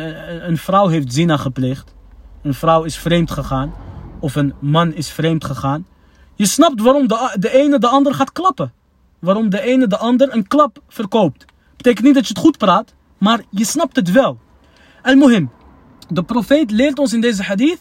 [0.48, 1.94] een, vrouw heeft zina gepleegd.
[2.42, 3.74] Een vrouw is vreemd gegaan.
[4.20, 5.86] Of een man is vreemd gegaan.
[6.34, 8.72] Je snapt waarom de, de ene de ander gaat klappen.
[9.18, 11.44] Waarom de ene de ander een klap verkoopt.
[11.76, 12.94] Betekent niet dat je het goed praat.
[13.18, 14.38] Maar je snapt het wel.
[15.02, 15.50] Al-Muhim.
[16.08, 17.80] De profeet leert ons in deze hadith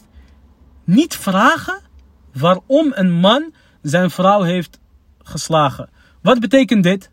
[0.84, 1.80] niet vragen
[2.32, 4.78] waarom een man zijn vrouw heeft
[5.22, 5.88] geslagen.
[6.22, 7.10] Wat betekent dit?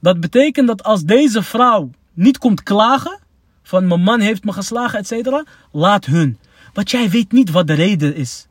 [0.00, 3.18] Dat betekent dat als deze vrouw niet komt klagen
[3.62, 5.42] van mijn man heeft me geslagen, etc.
[5.72, 6.38] Laat hun.
[6.72, 8.46] Want jij weet niet wat de reden is.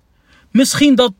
[0.51, 1.13] Misschien dat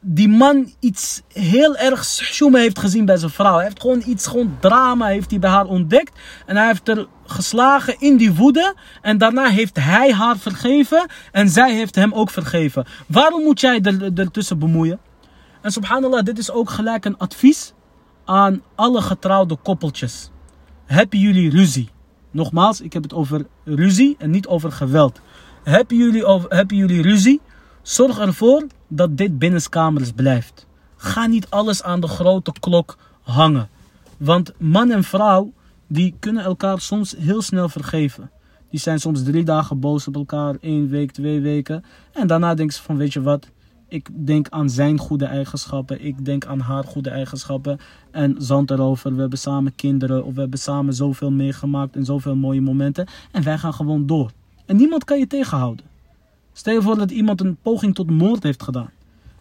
[0.00, 3.54] die man iets heel erg sjoemen heeft gezien bij zijn vrouw.
[3.54, 6.18] Hij heeft gewoon iets, gewoon drama heeft hij bij haar ontdekt.
[6.46, 8.74] En hij heeft er geslagen in die woede.
[9.02, 11.06] En daarna heeft hij haar vergeven.
[11.32, 12.86] En zij heeft hem ook vergeven.
[13.06, 14.98] Waarom moet jij er, ertussen bemoeien?
[15.60, 17.72] En subhanallah, dit is ook gelijk een advies
[18.24, 20.30] aan alle getrouwde koppeltjes.
[20.84, 21.88] Hebben jullie ruzie?
[22.30, 25.20] Nogmaals, ik heb het over ruzie en niet over geweld.
[25.62, 27.40] Hebben jullie, over, hebben jullie ruzie?
[27.82, 30.66] Zorg ervoor dat dit binnenskamers blijft.
[30.96, 33.68] Ga niet alles aan de grote klok hangen.
[34.16, 35.52] Want man en vrouw,
[35.86, 38.30] die kunnen elkaar soms heel snel vergeven.
[38.70, 41.84] Die zijn soms drie dagen boos op elkaar, één week, twee weken.
[42.12, 43.48] En daarna denken ze van, weet je wat,
[43.88, 46.04] ik denk aan zijn goede eigenschappen.
[46.04, 47.78] Ik denk aan haar goede eigenschappen.
[48.10, 49.14] En zand erover.
[49.14, 50.24] We hebben samen kinderen.
[50.24, 51.96] Of we hebben samen zoveel meegemaakt.
[51.96, 53.06] En zoveel mooie momenten.
[53.32, 54.30] En wij gaan gewoon door.
[54.66, 55.84] En niemand kan je tegenhouden.
[56.52, 58.90] Stel je voor dat iemand een poging tot moord heeft gedaan.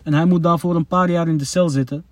[0.03, 2.03] En hij moet daarvoor een paar jaar in de cel zitten.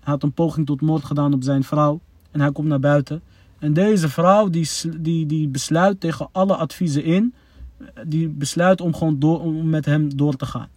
[0.00, 2.00] Hij had een poging tot moord gedaan op zijn vrouw.
[2.30, 3.22] En hij komt naar buiten.
[3.58, 7.34] En deze vrouw die, die, die besluit tegen alle adviezen in.
[8.06, 10.68] Die besluit om gewoon door, om met hem door te gaan.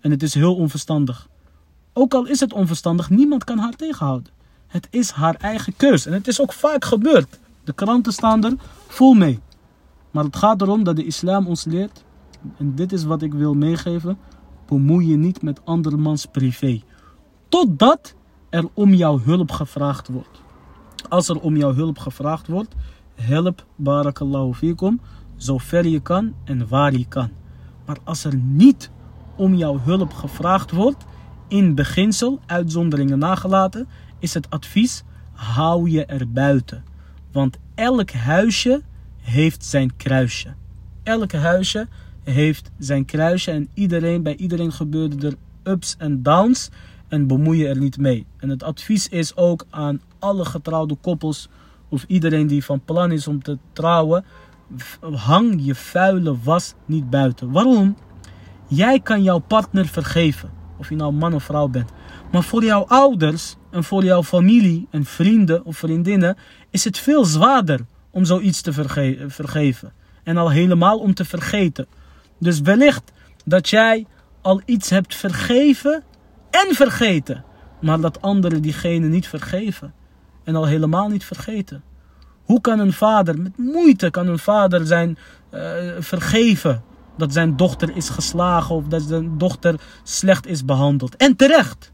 [0.00, 1.28] En het is heel onverstandig.
[1.92, 4.32] Ook al is het onverstandig, niemand kan haar tegenhouden.
[4.66, 6.06] Het is haar eigen keus.
[6.06, 7.38] En het is ook vaak gebeurd.
[7.64, 8.54] De kranten staan er
[8.86, 9.40] vol mee.
[10.10, 12.04] Maar het gaat erom dat de islam ons leert
[12.56, 14.18] en dit is wat ik wil meegeven,
[14.66, 16.82] bemoei je niet met andermans privé.
[17.48, 18.14] Totdat
[18.50, 20.42] er om jouw hulp gevraagd wordt.
[21.08, 22.74] Als er om jouw hulp gevraagd wordt,
[23.14, 25.00] help barakallahu fikum,
[25.36, 27.30] zover je kan en waar je kan.
[27.86, 28.90] Maar als er niet
[29.38, 31.04] om jouw hulp gevraagd wordt,
[31.48, 36.84] in beginsel, uitzonderingen nagelaten, is het advies, hou je er buiten.
[37.32, 38.82] Want elk huisje
[39.20, 40.54] heeft zijn kruisje.
[41.02, 41.88] Elk huisje
[42.22, 45.34] heeft zijn kruisje en iedereen, bij iedereen gebeurde er
[45.72, 46.70] ups en downs
[47.08, 48.26] en bemoei je er niet mee.
[48.36, 51.48] En het advies is ook aan alle getrouwde koppels
[51.88, 54.24] of iedereen die van plan is om te trouwen,
[55.14, 57.50] hang je vuile was niet buiten.
[57.50, 57.96] Waarom?
[58.68, 61.90] Jij kan jouw partner vergeven, of je nou man of vrouw bent.
[62.32, 66.36] Maar voor jouw ouders en voor jouw familie en vrienden of vriendinnen
[66.70, 68.72] is het veel zwaarder om zoiets te
[69.26, 69.92] vergeven.
[70.22, 71.86] En al helemaal om te vergeten.
[72.38, 73.12] Dus wellicht
[73.44, 74.06] dat jij
[74.40, 76.02] al iets hebt vergeven
[76.50, 77.44] en vergeten.
[77.80, 79.94] Maar dat anderen diegene niet vergeven.
[80.44, 81.82] En al helemaal niet vergeten.
[82.44, 85.18] Hoe kan een vader, met moeite kan een vader zijn,
[85.98, 86.82] vergeven
[87.18, 91.16] dat zijn dochter is geslagen of dat zijn dochter slecht is behandeld.
[91.16, 91.92] En terecht.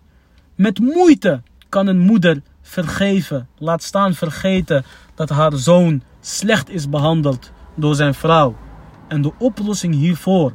[0.55, 4.85] Met moeite kan een moeder vergeven, laat staan vergeten
[5.15, 8.57] dat haar zoon slecht is behandeld door zijn vrouw.
[9.09, 10.53] En de oplossing hiervoor,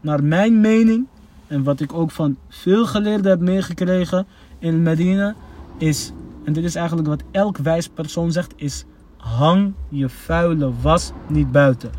[0.00, 1.06] naar mijn mening
[1.46, 4.26] en wat ik ook van veel geleerden heb meegekregen
[4.58, 5.34] in Medina,
[5.78, 6.12] is,
[6.44, 8.84] en dit is eigenlijk wat elk wijs persoon zegt, is
[9.16, 11.90] hang je vuile was niet buiten.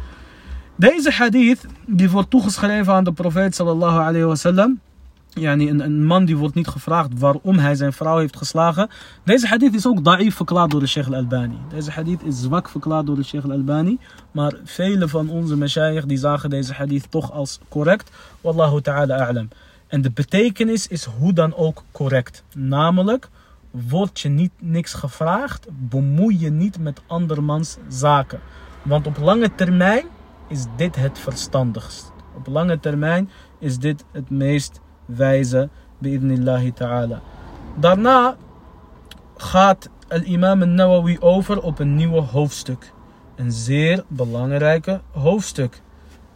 [0.78, 4.80] Deze hadith die wordt toegeschreven aan de profeet sallallahu alayhi wasallam.
[5.34, 8.90] Yani een, een man die wordt niet gevraagd waarom hij zijn vrouw heeft geslagen.
[9.24, 11.58] Deze hadith is ook da'if verklaard door de Sheikh al-Albani.
[11.70, 13.98] Deze hadith is zwak verklaard door de Sheikh al-Albani.
[14.32, 18.12] Maar vele van onze mashayikh die zagen deze hadith toch als correct.
[18.42, 19.48] Wallahu ta'ala a'lam.
[19.88, 22.44] En de betekenis is hoe dan ook correct.
[22.56, 23.30] Namelijk,
[23.72, 28.40] word je niet niks gevraagd, bemoei je niet met andermans zaken.
[28.82, 30.06] Want op lange termijn
[30.48, 32.12] is dit het verstandigst.
[32.36, 33.30] Op lange termijn
[33.60, 37.22] is dit het meest wijze, bi'idnillahi ta'ala.
[37.80, 38.38] Daarna
[39.38, 42.94] gaat al-imam al-Nawawi over op een nieuwe hoofdstuk.
[43.36, 45.82] Een zeer belangrijke hoofdstuk.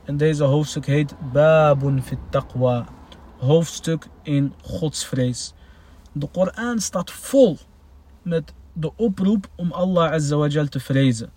[0.03, 2.85] En deze hoofdstuk heet Babun fit taqwa.
[3.37, 5.53] Hoofdstuk in godsvrees.
[6.11, 7.57] De Koran staat vol
[8.21, 11.31] met de oproep om Allah Azza wa te vrezen.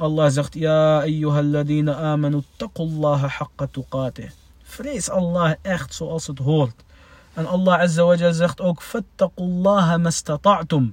[0.00, 4.28] الله زغت يا أيها الذين آمنوا اتقوا الله حق تقاته.
[4.64, 6.74] فريس الله اخت سو أصد هولت
[7.38, 10.92] أن الله عز وجل زغت أوك فاتقوا الله ما استطعتم.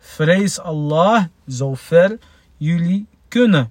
[0.00, 2.18] فريس الله زوفر
[2.60, 3.68] يلي كنا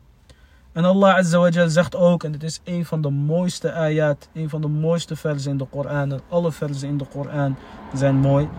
[0.78, 5.14] أن الله عز وجل زغت أوك أن تس أي فان دموست آيات أي فان دموست
[5.14, 7.54] فرز إن القرآن ألف فرز إن القرآن
[7.94, 8.50] زين موي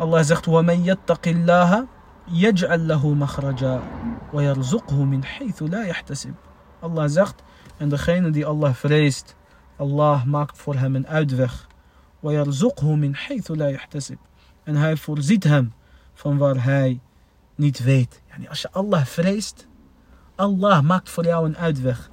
[0.00, 1.86] الله زغت ومن يتق الله
[2.29, 3.81] يَجْعَلْ لَهُ مَخْرَجًا
[4.33, 6.33] وَيَرْزُقْهُ مِنْ حَيْثُ لَا يَحْتَسِبْ
[6.81, 7.43] Allah zegt,
[7.77, 9.35] en degene die Allah vreest,
[9.77, 11.67] Allah maakt voor hem een uitweg.
[12.19, 14.17] وَيَرْزُقْهُ مِنْ حَيْثُ لَا يَحْتَسِبْ
[14.63, 15.73] En hij voorziet hem
[16.13, 16.99] van waar hij
[17.55, 18.21] niet weet.
[18.29, 19.67] Yani als je Allah vreest,
[20.35, 22.09] Allah maakt voor jou een uitweg.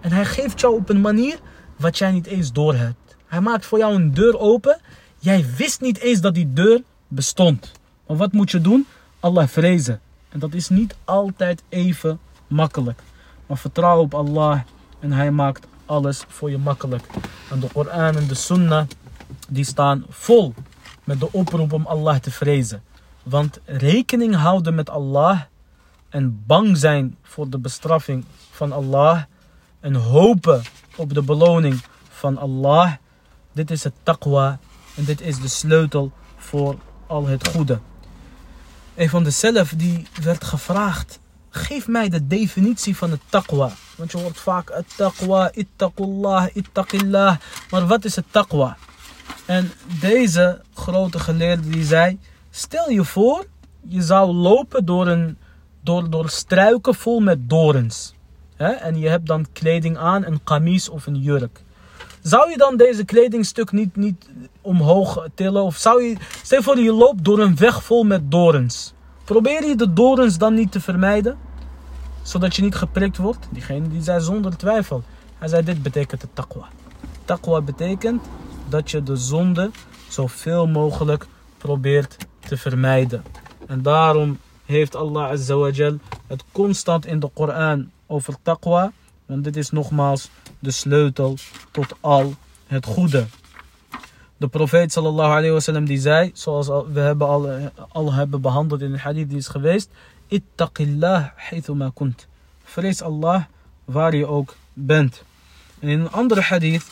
[0.00, 1.40] En hij geeft jou op een manier
[1.76, 3.16] wat jij niet eens doorhebt.
[3.26, 4.80] Hij maakt voor jou een deur open.
[5.18, 7.72] Jij wist niet eens dat die deur bestond.
[8.06, 8.86] Maar wat moet je doen?
[9.19, 10.01] Allah vrezen.
[10.29, 13.01] En dat is niet altijd even makkelijk.
[13.45, 14.59] Maar vertrouw op Allah
[14.99, 17.03] en Hij maakt alles voor je makkelijk.
[17.49, 18.87] En de Koran en de Sunnah
[19.49, 20.53] die staan vol
[21.03, 22.83] met de oproep om Allah te vrezen.
[23.23, 25.41] Want rekening houden met Allah
[26.09, 29.23] en bang zijn voor de bestraffing van Allah
[29.79, 30.61] en hopen
[30.95, 32.93] op de beloning van Allah.
[33.51, 34.59] Dit is het taqwa
[34.95, 36.75] en dit is de sleutel voor
[37.07, 37.79] al het goede.
[38.99, 43.71] Een van de zelf die werd gevraagd, geef mij de definitie van het taqwa.
[43.95, 47.37] Want je hoort vaak het taqwa, ittaqullah, ittaqillah.
[47.69, 48.77] Maar wat is het taqwa?
[49.45, 53.45] En deze grote geleerde die zei, stel je voor,
[53.81, 55.37] je zou lopen door, een,
[55.83, 58.13] door, door struiken vol met dorens.
[58.57, 61.61] En je hebt dan kleding aan, een kamis of een jurk.
[62.21, 64.29] Zou je dan deze kledingstuk niet, niet
[64.61, 65.63] omhoog tillen?
[65.63, 68.93] Of zou je, stel voor je loopt door een weg vol met dorens.
[69.23, 71.37] Probeer je de dorens dan niet te vermijden?
[72.21, 73.47] Zodat je niet geprikt wordt?
[73.51, 75.03] Diegene die zei zonder twijfel.
[75.37, 76.67] Hij zei dit betekent het taqwa.
[77.25, 78.21] Taqwa betekent
[78.69, 79.71] dat je de zonde
[80.07, 81.25] zoveel mogelijk
[81.57, 83.23] probeert te vermijden.
[83.67, 85.71] En daarom heeft Allah Azza
[86.27, 88.91] het constant in de Koran over taqwa.
[89.25, 90.29] Want dit is nogmaals
[90.59, 91.37] de sleutel
[91.71, 92.33] tot al
[92.67, 93.27] het goede.
[94.37, 97.27] De profeet sallallahu alayhi wasallam die zei, zoals we hebben
[97.91, 99.89] al, hebben behandeld in de hadith die is geweest.
[100.27, 101.25] Ittaqillah
[101.93, 102.27] kunt.
[102.63, 103.43] Vrees Allah
[103.85, 105.23] waar je ook bent.
[105.79, 106.85] En in een andere hadith,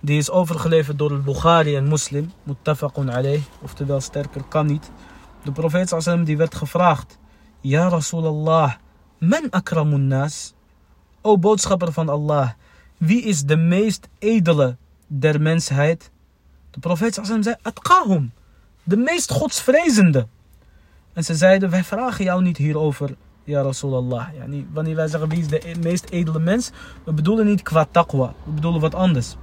[0.00, 4.90] die is overgeleverd door Bukhari en Muslim, muttafaqun alayh, oftewel sterker kan niet.
[5.44, 7.18] De profeet sallallahu die werd gevraagd,
[7.60, 8.72] Ja Rasulallah,
[9.18, 10.54] men akramun nas?
[11.20, 12.50] O boodschapper van Allah,
[12.98, 16.10] wie is de meest edele der mensheid?
[16.70, 18.32] De profeet zei, atqahum,
[18.82, 20.26] de meest godsvrezende.
[21.12, 24.26] En ze zeiden, wij vragen jou niet hierover, ja Rasulallah.
[24.38, 26.70] Yani, wanneer wij zeggen, wie is de meest edele mens?
[27.04, 29.36] We bedoelen niet qua taqwa, we bedoelen wat anders.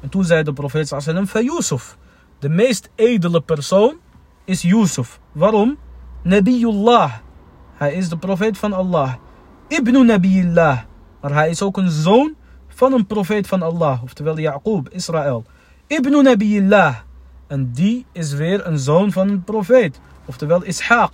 [0.00, 1.96] En toen zei de profeet sallam, van Yusuf.
[2.38, 3.96] De meest edele persoon
[4.44, 5.20] is Yusuf.
[5.32, 5.78] Waarom?
[6.22, 7.12] Nabiyullah.
[7.74, 9.14] Hij is de profeet van Allah.
[9.68, 10.80] Ibnu Nabiyullah.
[11.20, 12.34] Maar hij is ook een zoon
[12.76, 14.02] van een profeet van Allah.
[14.02, 15.44] Oftewel Yaqub, Israël.
[15.86, 16.96] Ibn Nabiyillah.
[17.46, 20.00] En die is weer een zoon van een profeet.
[20.24, 21.12] Oftewel Ishaq.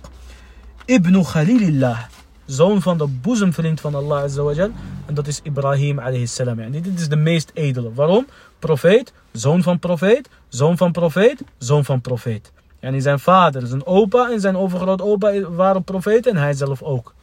[0.85, 1.99] Ibn Khalilillah.
[2.45, 4.69] Zoon van de boezemvriend van Allah Azawajal.
[5.05, 6.59] En dat is Ibrahim alayhi salam.
[6.59, 7.93] En dit is de meest edele.
[7.93, 8.27] Waarom?
[8.59, 12.51] Profeet, zoon van profeet, zoon van profeet, zoon van profeet.
[12.79, 17.13] En zijn vader, zijn opa en zijn overgrootopa waren profeten en hij zelf ook.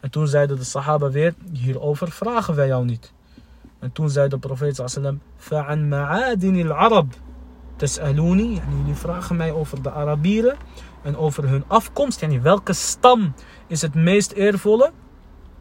[0.00, 3.12] En toen zeiden de sahaba weer, hierover vragen wij jou niet.
[3.82, 7.14] En toen zei de profeet sallam, fa'an ma'adin al-arab
[7.76, 8.58] tas'aluni.
[8.58, 10.56] En jullie vragen mij over de Arabieren
[11.02, 12.22] en over hun afkomst.
[12.22, 13.34] En welke stam
[13.66, 14.92] is het meest eervolle?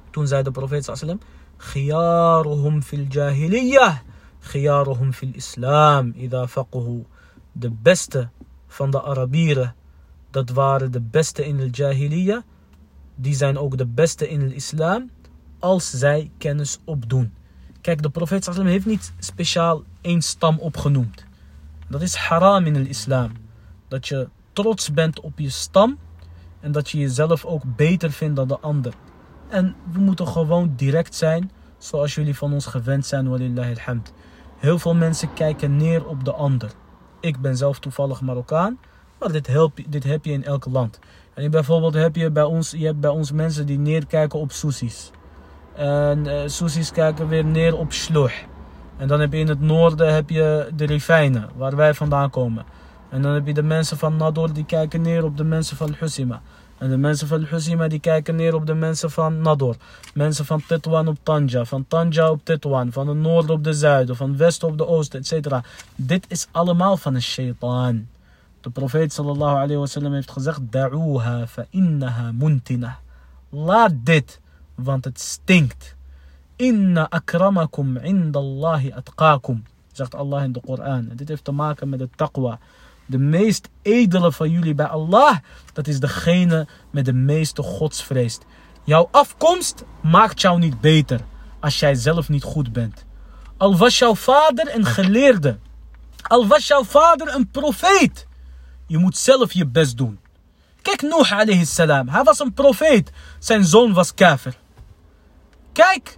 [0.10, 1.20] Toen zei de profeet sallam,
[1.58, 3.96] khiyaruhum fil jahiliyah,
[4.40, 7.06] khiyaruhum fil islam, idha faqhu.
[7.52, 8.30] De beste
[8.68, 9.76] van de Arabieren,
[10.30, 12.44] dat waren de beste in de jahiliya.
[13.16, 15.10] Die zijn ook de beste in de islam
[15.60, 17.34] als zij kennis opdoen.
[17.82, 21.26] Kijk, de profeet sallam heeft niet speciaal één stam opgenoemd.
[21.88, 23.32] Dat is haram in de islam.
[23.88, 25.98] Dat je trots bent op je stam
[26.60, 28.94] en dat je jezelf ook beter vindt dan de ander.
[29.50, 34.14] En we moeten gewoon direct zijn, zoals jullie van ons gewend zijn, alhamd.
[34.58, 36.72] Heel veel mensen kijken neer op de ander.
[37.20, 38.80] Ik ben zelf toevallig Marokkaan,
[39.20, 41.00] maar dit, help, dit heb je in elk land.
[41.34, 45.12] En bijvoorbeeld heb je bij ons, je hebt bij ons mensen die neerkijken op soesies.
[45.82, 48.32] En uh, kijken weer neer op sloh.
[48.98, 52.66] En dan heb je in het noorden heb je de Rifijnen, waar wij vandaan komen.
[53.10, 55.96] En dan heb je de mensen van Nador die kijken neer op de mensen van
[56.00, 56.42] Husima.
[56.78, 59.76] En de mensen van Husima die kijken neer op de mensen van Nador.
[60.14, 64.16] Mensen van Tetwan op Tanja, van Tanja op Tetwan, van het noorden op de zuiden,
[64.16, 65.58] van westen op de oosten, etc.
[65.96, 68.10] Dit is allemaal van een shaitaan.
[68.62, 73.00] De profeet sallallahu alayhi heeft gezegd: Da'uha fa innaha.
[73.50, 74.42] Laat dit,
[74.76, 75.96] want het stinkt.
[76.56, 79.64] Inna akramakum indallahi atqakum.
[79.92, 81.10] Zegt Allah in de Koran.
[81.10, 82.60] En dit heeft te maken met de taqwa.
[83.06, 85.38] De meest edele van jullie bij Allah,
[85.74, 88.38] dat is degene met de meeste godsvrees.
[88.84, 91.22] Jouw afkomst maakt jou niet beter
[91.60, 93.06] als jij zelf niet goed bent.
[93.58, 95.58] Al was jouw vader een geleerde,
[96.22, 98.28] al was jouw vader een profeet,
[98.88, 100.20] je moet zelf je best doen.
[100.82, 104.58] Kijk Noah alayhi salam, hij was een profeet, zijn zoon was kafir.
[105.72, 106.18] Kijk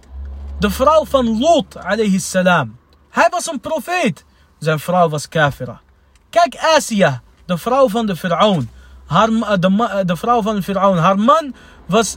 [0.58, 2.76] de vrouw van Lot alayhi salam,
[3.10, 4.24] hij was een profeet,
[4.58, 5.80] zijn vrouw was kafira.
[6.30, 8.68] Kijk Asia, de vrouw van de Firaun.
[9.06, 9.28] Haar,
[9.60, 10.96] de, de vrouw van de Firaun.
[10.96, 11.54] Haar man
[11.86, 12.16] was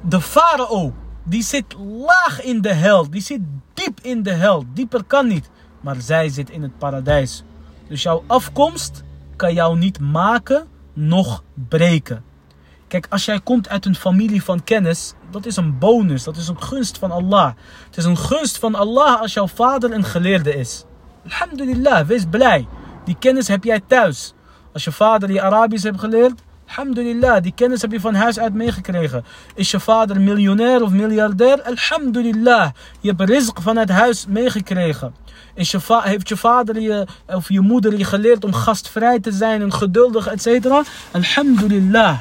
[0.00, 0.94] de farao.
[1.24, 3.10] Die zit laag in de hel.
[3.10, 3.40] Die zit
[3.74, 4.64] diep in de hel.
[4.74, 5.50] Dieper kan niet.
[5.80, 7.42] Maar zij zit in het paradijs.
[7.88, 9.02] Dus jouw afkomst
[9.36, 12.24] kan jou niet maken, nog breken.
[12.88, 16.24] Kijk, als jij komt uit een familie van kennis, dat is een bonus.
[16.24, 17.50] Dat is een gunst van Allah.
[17.86, 20.84] Het is een gunst van Allah als jouw vader een geleerde is.
[21.24, 22.66] Alhamdulillah, wees blij.
[23.04, 24.32] Die kennis heb jij thuis.
[24.72, 28.54] Als je vader je Arabisch hebt geleerd, alhamdulillah, die kennis heb je van huis uit
[28.54, 29.24] meegekregen.
[29.54, 31.62] Is je vader miljonair of miljardair?
[31.62, 35.14] Alhamdulillah, je hebt rizq van het huis meegekregen.
[35.54, 39.62] Is je heeft je vader je, of je moeder je geleerd om gastvrij te zijn
[39.62, 40.66] en geduldig, etc.
[41.10, 42.18] Alhamdulillah.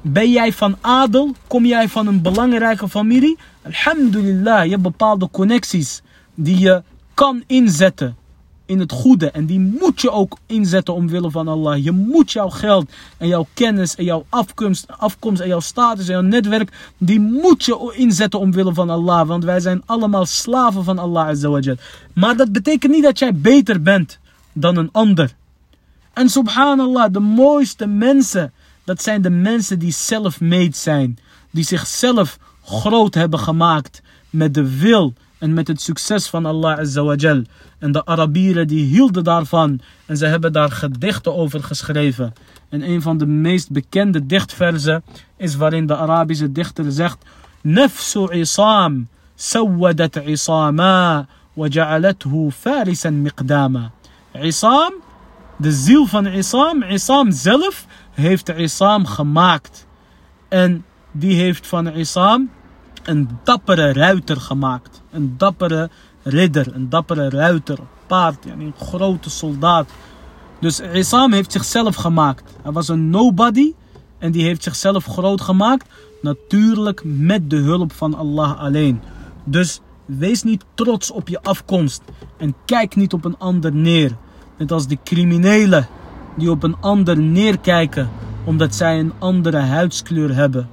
[0.00, 1.34] Ben jij van adel?
[1.46, 3.38] Kom jij van een belangrijke familie?
[3.62, 6.02] Alhamdulillah, je hebt bepaalde connecties
[6.34, 6.82] die je
[7.14, 8.16] kan inzetten
[8.66, 9.30] in het goede.
[9.30, 11.84] En die moet je ook inzetten omwille van Allah.
[11.84, 16.12] Je moet jouw geld en jouw kennis en jouw afkomst, afkomst en jouw status en
[16.12, 19.26] jouw netwerk, die moet je inzetten omwille van Allah.
[19.26, 21.76] Want wij zijn allemaal slaven van Allah Azawajal.
[22.12, 24.18] Maar dat betekent niet dat jij beter bent
[24.52, 25.34] dan een ander.
[26.12, 28.52] En subhanallah, de mooiste mensen,
[28.88, 31.18] dat zijn de mensen die self-made zijn.
[31.50, 37.42] Die zichzelf groot hebben gemaakt met de wil en met het succes van Allah Azawajal.
[37.78, 42.32] En de Arabieren die hielden daarvan en ze hebben daar gedichten over geschreven.
[42.68, 45.02] En een van de meest bekende dichtverzen
[45.36, 47.18] is waarin de Arabische dichter zegt:
[47.60, 53.90] Nafsu isam, sawadat isama, waja'alathu farisan miqdama.
[54.32, 54.92] Isam,
[55.56, 57.86] de ziel van Isam, Isam zelf
[58.18, 59.86] heeft Isam gemaakt.
[60.48, 62.50] En die heeft van Isam
[63.02, 65.02] een dappere ruiter gemaakt.
[65.10, 65.90] Een dappere
[66.22, 69.90] ridder, een dappere ruiter, paard, een grote soldaat.
[70.60, 72.56] Dus Isam heeft zichzelf gemaakt.
[72.62, 73.72] Hij was een nobody
[74.18, 75.88] en die heeft zichzelf groot gemaakt.
[76.22, 79.00] Natuurlijk met de hulp van Allah alleen.
[79.44, 82.02] Dus wees niet trots op je afkomst
[82.36, 84.16] en kijk niet op een ander neer.
[84.58, 85.88] Net als de criminelen
[86.38, 88.08] die op een ander neerkijken
[88.44, 90.68] omdat zij een andere huidskleur hebben.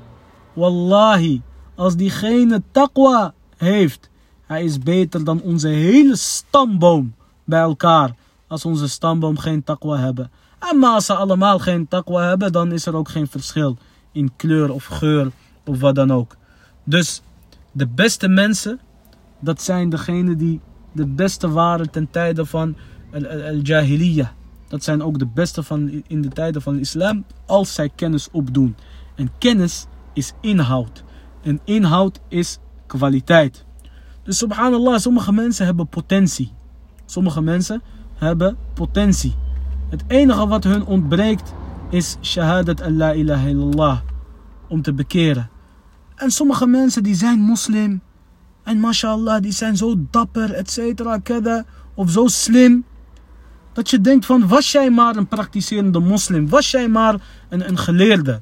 [0.53, 1.41] Wallahi,
[1.75, 4.09] als diegene taqwa heeft,
[4.45, 7.13] hij is beter dan onze hele stamboom
[7.43, 8.15] bij elkaar.
[8.47, 10.31] Als onze stamboom geen taqwa hebben.
[10.59, 13.77] En maar als ze allemaal geen taqwa hebben, dan is er ook geen verschil
[14.11, 15.31] in kleur of geur
[15.65, 16.35] of wat dan ook.
[16.83, 17.21] Dus
[17.71, 18.79] De beste mensen,
[19.39, 20.61] dat zijn degenen die
[20.91, 22.75] de beste waren ten tijde van
[23.11, 24.27] al-jahiliyyah.
[24.67, 28.29] Dat zijn ook de beste van in de tijden van de islam als zij kennis
[28.31, 28.75] opdoen.
[29.15, 31.03] En kennis is inhoud.
[31.41, 33.65] En inhoud is kwaliteit.
[34.23, 36.51] Dus subhanallah, sommige mensen hebben potentie.
[37.05, 37.81] Sommige mensen
[38.15, 39.35] hebben potentie.
[39.89, 41.53] Het enige wat hun ontbreekt
[41.89, 43.99] is shahadat Allah ilaha illallah.
[44.67, 45.49] Om te bekeren.
[46.15, 48.01] En sommige mensen die zijn moslim.
[48.63, 51.21] En mashallah, die zijn zo dapper, et cetera,
[51.95, 52.85] Of zo slim.
[53.75, 56.49] Dat je denkt van, was jij maar een praktiserende moslim?
[56.49, 57.15] Was jij maar
[57.49, 58.41] een, een geleerde?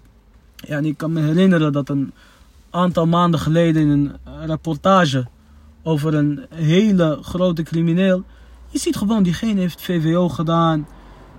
[0.56, 2.14] Ja, en ik kan me herinneren dat een
[2.70, 4.16] aantal maanden geleden in een
[4.46, 5.26] reportage
[5.84, 8.24] over een hele grote crimineel.
[8.70, 10.88] Je ziet gewoon, diegene heeft VWO gedaan.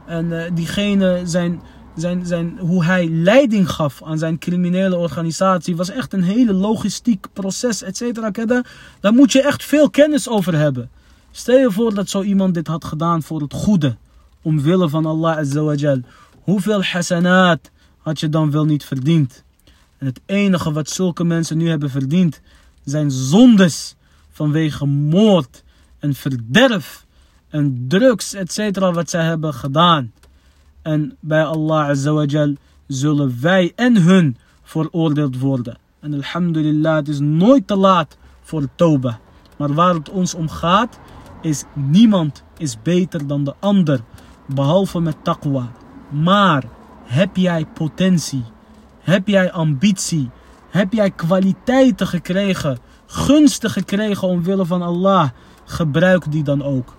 [0.06, 1.60] En uh, diegene, zijn,
[1.96, 7.26] zijn, zijn, hoe hij leiding gaf aan zijn criminele organisatie, was echt een hele logistiek
[7.32, 8.30] proces, et cetera.
[9.00, 10.90] Daar moet je echt veel kennis over hebben.
[11.36, 13.96] Stel je voor dat zo iemand dit had gedaan voor het goede.
[14.42, 16.00] Omwille van Allah Azawajal.
[16.42, 19.44] Hoeveel hasanat had je dan wel niet verdiend?
[19.98, 22.40] En het enige wat zulke mensen nu hebben verdiend
[22.84, 23.94] zijn zondes
[24.30, 25.62] vanwege moord
[25.98, 27.06] en verderf
[27.48, 28.78] en drugs, etc.
[28.78, 30.12] wat zij hebben gedaan.
[30.82, 32.54] En bij Allah Azawajal
[32.86, 35.78] zullen wij en hun veroordeeld worden.
[36.00, 39.20] En alhamdulillah, het is nooit te laat voor de toba.
[39.56, 40.98] Maar waar het ons om gaat,
[41.44, 44.00] is niemand is beter dan de ander.
[44.46, 45.72] Behalve met taqwa.
[46.08, 46.64] Maar
[47.04, 48.44] heb jij potentie?
[49.00, 50.30] Heb jij ambitie?
[50.70, 52.78] Heb jij kwaliteiten gekregen?
[53.06, 55.30] Gunsten gekregen omwille van Allah?
[55.64, 56.96] Gebruik die dan ook.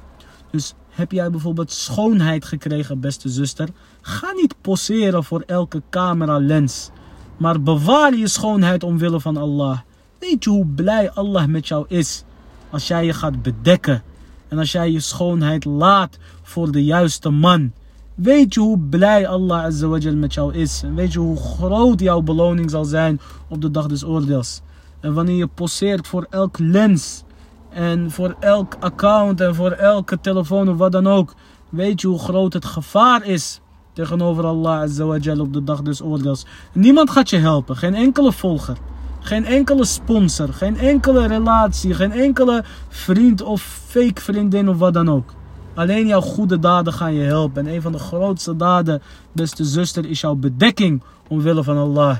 [0.51, 3.69] Dus heb jij bijvoorbeeld schoonheid gekregen, beste zuster?
[4.01, 6.89] Ga niet poseren voor elke camera lens.
[7.37, 9.79] Maar bewaar je schoonheid omwille van Allah.
[10.19, 12.23] Weet je hoe blij Allah met jou is
[12.69, 14.03] als jij je gaat bedekken
[14.47, 17.71] en als jij je schoonheid laat voor de juiste man.
[18.15, 20.81] Weet je hoe blij Allah Azawajal met jou is.
[20.83, 24.61] En weet je hoe groot jouw beloning zal zijn op de dag des oordeels.
[24.99, 27.23] En wanneer je poseert voor elk lens.
[27.69, 31.33] En voor elk account en voor elke telefoon of wat dan ook.
[31.69, 33.59] Weet je hoe groot het gevaar is
[33.93, 36.45] tegenover Allah Azawajal op de dag des oordeels.
[36.73, 37.75] Niemand gaat je helpen.
[37.75, 38.77] Geen enkele volger.
[39.25, 45.09] Geen enkele sponsor, geen enkele relatie, geen enkele vriend of fake vriendin of wat dan
[45.09, 45.33] ook.
[45.73, 47.67] Alleen jouw goede daden gaan je helpen.
[47.67, 49.01] En een van de grootste daden,
[49.31, 52.17] beste zuster, is jouw bedekking omwille van Allah.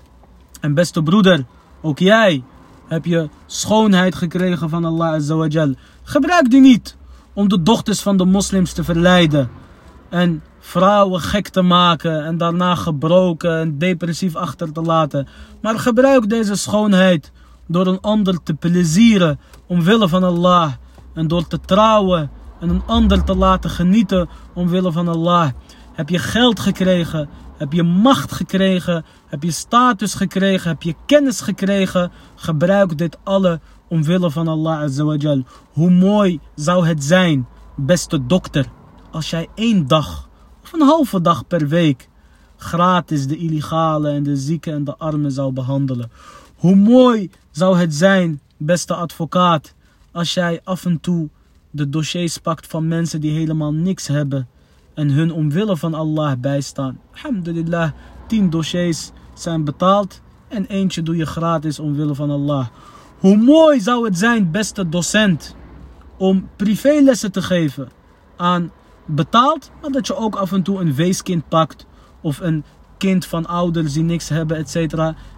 [0.62, 1.46] En beste broeder,
[1.82, 2.44] ook jij
[2.88, 5.74] heb je schoonheid gekregen van Allah Azawajal.
[6.04, 6.98] Gebruik die niet
[7.34, 9.50] om de dochters van de moslims te verleiden.
[10.10, 15.28] En vrouwen gek te maken en daarna gebroken en depressief achter te laten.
[15.62, 17.32] Maar gebruik deze schoonheid
[17.68, 20.72] door een ander te plezieren omwille van Allah.
[21.14, 25.50] En door te trouwen en een ander te laten genieten omwille van Allah.
[25.94, 27.30] Heb je geld gekregen?
[27.58, 29.06] Heb je macht gekregen?
[29.28, 30.70] Heb je status gekregen?
[30.70, 32.12] Heb je kennis gekregen?
[32.36, 35.44] Gebruik dit alle omwille van Allah Azawajal.
[35.72, 38.66] Hoe mooi zou het zijn, beste dokter,
[39.12, 40.25] als jij één dag
[40.66, 42.08] of een halve dag per week
[42.58, 46.12] gratis de illegale en de zieken en de armen zou behandelen.
[46.56, 49.74] Hoe mooi zou het zijn, beste advocaat,
[50.12, 51.30] als jij af en toe
[51.72, 54.48] de dossiers pakt van mensen die helemaal niks hebben
[54.94, 57.00] en hun omwille van Allah bijstaan.
[57.14, 57.92] Alhamdulillah,
[58.28, 62.68] tien dossiers zijn betaald en eentje doe je gratis omwille van Allah.
[63.20, 65.56] Hoe mooi zou het zijn, beste docent,
[66.18, 67.90] om privélessen te geven
[68.36, 68.72] aan
[69.06, 71.86] betaald, maar dat je ook af en toe een weeskind pakt
[72.22, 72.64] of een
[72.98, 74.76] kind van ouders die niks hebben, etc.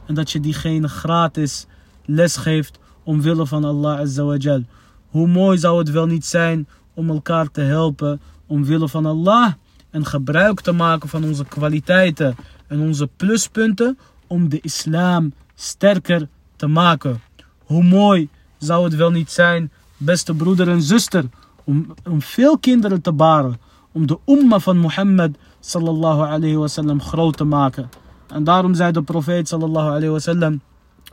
[0.05, 1.65] En dat je diegene gratis
[2.05, 4.63] les geeft omwille van Allah Azawajal.
[5.09, 9.53] Hoe mooi zou het wel niet zijn om elkaar te helpen omwille van Allah
[9.89, 12.35] en gebruik te maken van onze kwaliteiten
[12.67, 13.97] en onze pluspunten
[14.27, 17.21] om de islam sterker te maken.
[17.63, 21.25] Hoe mooi zou het wel niet zijn, beste broeder en zuster,
[21.67, 23.59] om, om veel kinderen te baren.
[23.91, 27.89] Om de umma van Mohammed sallallahu alayhi wasallam groot te maken.
[28.27, 30.61] En daarom zei de profeet sallallahu alayhi wasallam: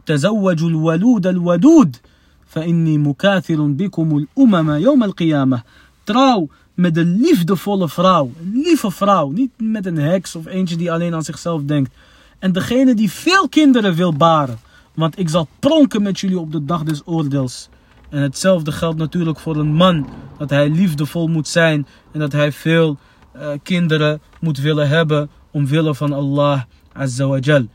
[0.05, 0.45] sallam.
[0.45, 2.01] al-walud al-wadud,
[3.77, 4.29] bikum
[5.27, 5.63] yawm.
[6.05, 10.93] Trouw met een liefdevolle vrouw, een lieve vrouw, niet met een heks of eentje die
[10.93, 11.95] alleen aan zichzelf denkt.
[12.39, 14.59] En degene die veel kinderen wil baren,
[14.95, 17.69] want ik zal pronken met jullie op de dag des oordeels.
[18.09, 20.09] En hetzelfde geldt natuurlijk voor een man.
[20.39, 22.99] Dat hij liefdevol moet zijn en dat hij veel
[23.37, 27.67] uh, kinderen moet willen hebben omwille van Allah Azza wa Jal.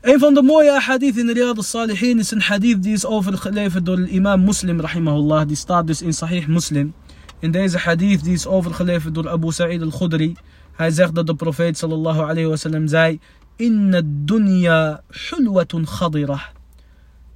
[0.00, 3.98] Een van de mooie hadith in Riyad al-Salihin is een hadith die is overgeleverd door
[3.98, 5.46] imam Muslim rahimahullah.
[5.46, 6.94] Die staat dus in Sahih Muslim.
[7.38, 10.36] In deze hadith die is overgeleverd door Abu Sa'id al-Khudri.
[10.72, 13.20] Hij zegt dat de profeet sallallahu alayhi wasallam zei...
[13.56, 16.42] Inna dunya hulwatun khadirah.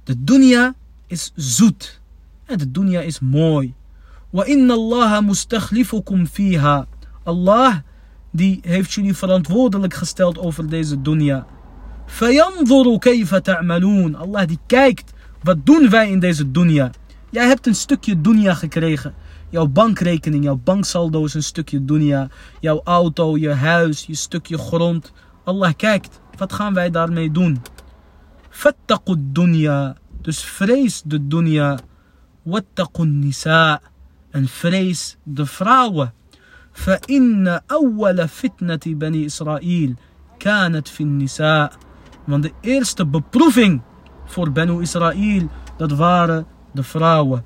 [0.03, 0.73] De dunya
[1.13, 2.01] is zoet.
[2.45, 3.73] En de dunya is mooi.
[4.29, 6.87] Wa inna Allah mustakhlifukum fiha.
[7.23, 7.75] Allah
[8.31, 11.45] die heeft jullie verantwoordelijk gesteld over deze dunya.
[12.05, 14.15] Fayanzuru kayfa ta'malun.
[14.15, 16.91] Allah die kijkt, wat doen wij in deze dunya?
[17.29, 19.13] Jij hebt een stukje dunya gekregen.
[19.49, 22.27] Jouw bankrekening, jouw banksaldo is een stukje dunya.
[22.59, 25.11] Jouw auto, je huis, je stukje grond.
[25.43, 27.61] Allah kijkt, wat gaan wij daarmee doen?
[28.49, 29.95] Fattaqud dunya.
[30.22, 31.78] Dus vrees de dunya.
[32.46, 33.80] وَاتَّقُوا nisa.
[34.30, 36.12] En vrees de vrouwen.
[36.72, 39.94] فَإِنَّ أَوَّلَ فِتْنَةِ بَنِي إِسْرَائِيل
[40.38, 41.72] كانت في النساء
[42.28, 43.80] want de eerste beproeving
[44.24, 47.44] voor Benu Israël, dat waren de vrouwen.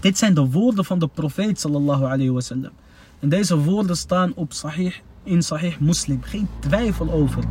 [0.00, 2.72] Dit zijn de woorden van de profeet sallallahu alayhi wasallam.
[3.20, 6.22] En deze woorden staan op sahih, in Sahih Muslim.
[6.22, 7.44] Geen twijfel over.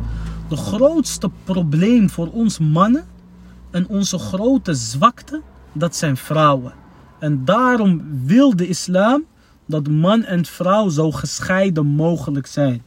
[0.48, 3.06] De grootste probleem voor ons mannen
[3.73, 6.73] en onze grote zwakte, dat zijn vrouwen.
[7.19, 9.25] En daarom wil de islam
[9.65, 12.83] dat man en vrouw zo gescheiden mogelijk zijn.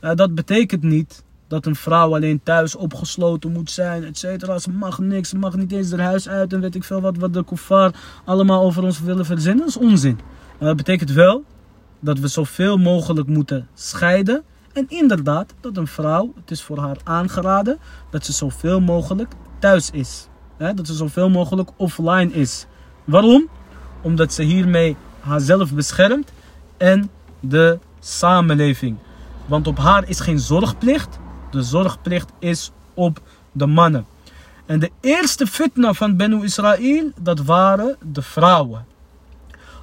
[0.00, 4.58] dat betekent niet dat een vrouw alleen thuis opgesloten moet zijn, et cetera.
[4.58, 7.16] Ze mag niks, ze mag niet eens haar huis uit en weet ik veel wat,
[7.16, 9.58] wat de kuffar allemaal over ons willen verzinnen.
[9.58, 10.18] Dat is onzin.
[10.58, 11.44] Maar dat betekent wel
[12.00, 14.42] dat we zoveel mogelijk moeten scheiden.
[14.72, 17.78] En inderdaad, dat een vrouw, het is voor haar aangeraden,
[18.10, 20.28] dat ze zoveel mogelijk thuis is.
[20.56, 22.66] dat ze zoveel mogelijk offline is.
[23.04, 23.48] Waarom?
[24.00, 26.32] Omdat ze hiermee haarzelf beschermt
[26.76, 28.96] en de samenleving.
[29.46, 31.18] Want op haar is geen zorgplicht,
[31.50, 33.20] de zorgplicht is op
[33.52, 34.06] de mannen.
[34.66, 38.86] En de eerste fitna van Benu Israël, dat waren de vrouwen.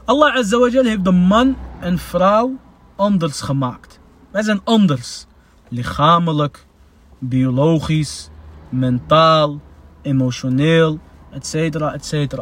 [0.06, 2.56] Allah Azza heeft de man en vrouw
[2.96, 4.00] anders gemaakt.
[4.32, 5.26] Wij zijn anders.
[5.68, 6.66] Lichamelijk,
[7.20, 8.30] biologisch,
[8.70, 9.60] mentaal,
[10.08, 11.00] emotioneel,
[11.32, 11.54] etc.
[11.76, 12.40] etc.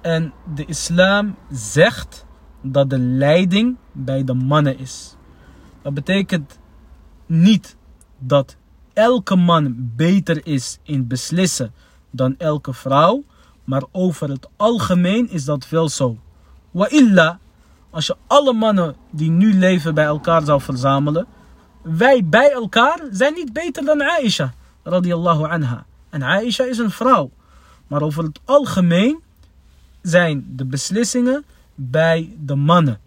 [0.00, 2.26] En de islam zegt
[2.62, 5.16] dat de leiding bij de mannen is.
[5.82, 6.58] Dat betekent
[7.26, 7.76] niet
[8.18, 8.56] dat
[8.92, 11.72] elke man beter is in beslissen
[12.10, 13.24] dan elke vrouw.
[13.64, 16.18] Maar over het algemeen is dat wel zo.
[16.70, 17.38] Wa illa,
[17.90, 21.26] als je alle mannen die nu leven bij elkaar zou verzamelen.
[21.82, 24.52] Wij bij elkaar zijn niet beter dan Aisha.
[24.82, 25.86] Radiallahu anha.
[26.12, 27.30] En Aisha is een vrouw.
[27.86, 29.20] Maar over het algemeen
[30.02, 31.44] zijn de beslissingen
[31.74, 33.00] bij de mannen.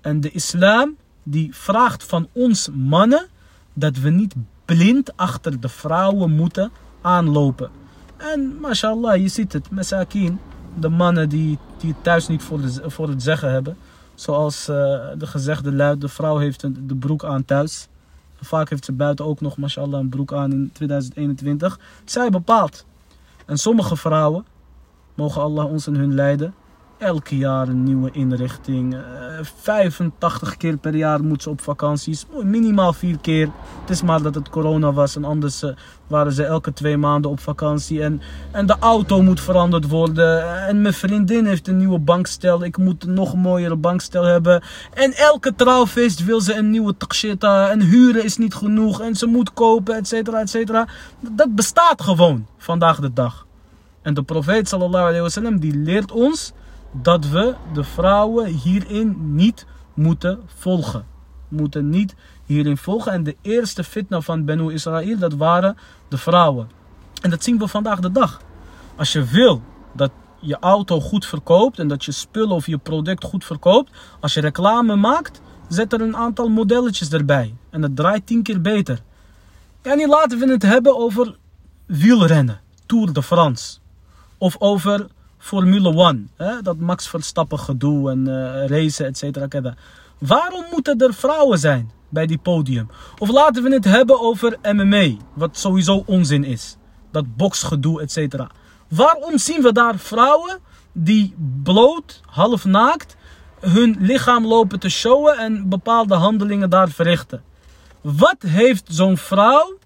[0.00, 3.26] En de islam die vraagt van ons mannen
[3.72, 4.34] dat we niet
[4.64, 6.70] blind achter de vrouwen moeten
[7.00, 7.70] aanlopen.
[8.16, 10.40] En mashallah, je ziet het, masakin,
[10.78, 13.76] de mannen die, die het thuis niet voor, de, voor het zeggen hebben.
[14.14, 14.76] Zoals uh,
[15.18, 17.88] de gezegde luid, de vrouw heeft de broek aan thuis.
[18.40, 21.78] Vaak heeft ze buiten ook nog, mashallah, een broek aan in 2021.
[22.04, 22.86] Zij bepaalt.
[23.46, 24.44] En sommige vrouwen,
[25.14, 26.54] mogen Allah ons en hun leiden,
[26.98, 28.96] elke jaar een nieuwe inrichting.
[29.42, 32.26] 85 eh, keer per jaar moet ze op vakanties.
[32.42, 33.50] Minimaal vier keer.
[33.90, 35.70] Is maar dat het corona was en anders eh,
[36.06, 38.02] waren ze elke twee maanden op vakantie.
[38.02, 38.20] En,
[38.50, 40.66] en de auto moet veranderd worden.
[40.66, 42.64] En mijn vriendin heeft een nieuwe bankstel.
[42.64, 44.62] Ik moet een nog mooiere bankstel hebben.
[44.94, 47.70] En elke trouwfeest wil ze een nieuwe takshita.
[47.70, 49.00] En huren is niet genoeg.
[49.00, 50.88] En ze moet kopen, et cetera, et cetera.
[51.20, 53.46] Dat bestaat gewoon vandaag de dag.
[54.02, 56.52] En de profeet sallallahu alayhi wasallam die leert ons
[56.92, 61.04] dat we de vrouwen hierin niet moeten volgen.
[61.48, 62.14] Moeten niet
[62.50, 63.12] hierin volgen.
[63.12, 65.76] En de eerste fitna van Benu Israël, dat waren
[66.08, 66.70] de vrouwen.
[67.22, 68.40] En dat zien we vandaag de dag.
[68.96, 73.24] Als je wil dat je auto goed verkoopt en dat je spul of je product
[73.24, 73.90] goed verkoopt,
[74.20, 77.54] als je reclame maakt, zet er een aantal modelletjes erbij.
[77.70, 79.02] En het draait tien keer beter.
[79.82, 81.36] En nu laten we het hebben over
[81.86, 83.78] wielrennen, Tour de France.
[84.38, 85.06] Of over
[85.38, 86.30] Formule 1.
[86.36, 86.62] Hè?
[86.62, 89.74] Dat Max Verstappen gedoe en uh, racen, et cetera.
[90.18, 92.88] Waarom moeten er vrouwen zijn bij die podium?
[93.18, 96.76] Of laten we het hebben over MMA, wat sowieso onzin is.
[97.12, 98.50] Dat boksgedoe, et cetera.
[98.88, 100.58] Waarom zien we daar vrouwen
[100.92, 103.16] die bloot, half naakt,
[103.60, 107.42] hun lichaam lopen te showen en bepaalde handelingen daar verrichten?
[108.00, 109.78] Wat heeft zo'n vrouw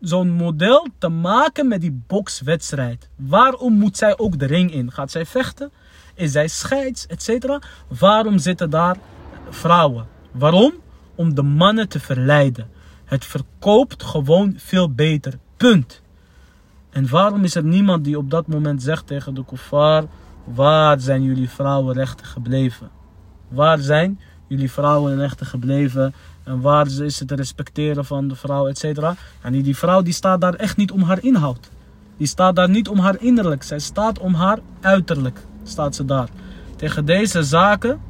[0.00, 3.08] zo'n model te maken met die bokswedstrijd.
[3.16, 4.92] Waarom moet zij ook de ring in?
[4.92, 5.72] Gaat zij vechten?
[6.14, 7.58] Is zij scheids, etc.?
[7.98, 8.96] Waarom zitten daar
[9.50, 10.06] vrouwen?
[10.30, 10.72] Waarom?
[11.20, 12.66] Om de mannen te verleiden.
[13.04, 15.38] Het verkoopt gewoon veel beter.
[15.56, 16.02] Punt.
[16.90, 20.04] En waarom is er niemand die op dat moment zegt tegen de kuffar,
[20.44, 22.90] waar zijn jullie vrouwenrechten gebleven?
[23.48, 26.14] Waar zijn jullie vrouwenrechten gebleven?
[26.44, 29.14] En waar is het respecteren van de vrouw, et cetera?
[29.40, 31.70] En die vrouw die staat daar echt niet om haar inhoud.
[32.16, 33.62] Die staat daar niet om haar innerlijk.
[33.62, 35.38] Zij staat om haar uiterlijk.
[35.64, 36.28] Staat ze daar.
[36.76, 38.00] Tegen deze zaken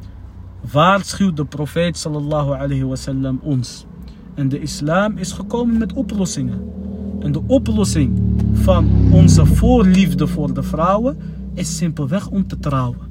[0.72, 3.86] waarschuwt de profeet sallallahu alayhi wasallam ons.
[4.34, 6.72] En de islam is gekomen met oplossingen.
[7.20, 11.18] En de oplossing van onze voorliefde voor de vrouwen
[11.54, 13.08] is simpelweg om te trouwen.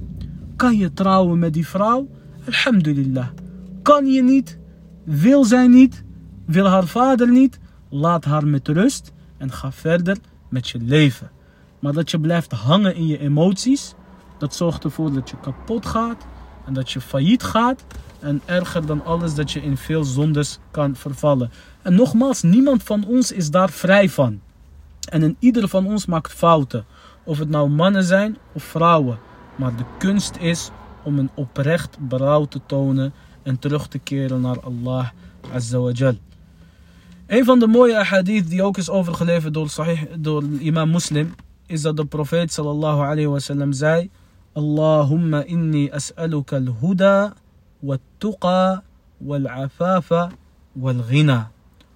[0.56, 2.08] Kan je trouwen met die vrouw?
[2.46, 3.28] Alhamdulillah.
[3.82, 4.60] Kan je niet?
[5.04, 6.04] Wil zij niet?
[6.46, 7.60] Wil haar vader niet?
[7.90, 10.18] Laat haar met rust en ga verder
[10.50, 11.32] met je leven.
[11.80, 13.94] Maar dat je blijft hangen in je emoties,
[14.38, 16.26] dat zorgt ervoor dat je kapot gaat
[16.70, 17.84] en dat je failliet gaat.
[18.20, 21.52] En erger dan alles dat je in veel zondes kan vervallen.
[21.82, 24.42] En nogmaals, niemand van ons is daar vrij van.
[25.10, 26.86] En in ieder van ons maakt fouten.
[27.24, 29.20] Of het nou mannen zijn of vrouwen.
[29.56, 30.70] Maar de kunst is
[31.04, 33.14] om een oprecht berouw te tonen
[33.44, 35.08] en terug te keren naar Allah
[35.54, 36.18] Azza wa Jal.
[37.28, 39.70] Een van de mooie hadith die ook is overgeleverd door,
[40.18, 44.10] door imam Muslim is dat de profeet sallallahu alayhi wa sallam zei
[44.54, 47.34] Allahumma inni as'aluka al-huda
[47.80, 48.84] wat-tuqa
[49.22, 50.32] wal-afafa
[50.74, 51.52] wal-ghina.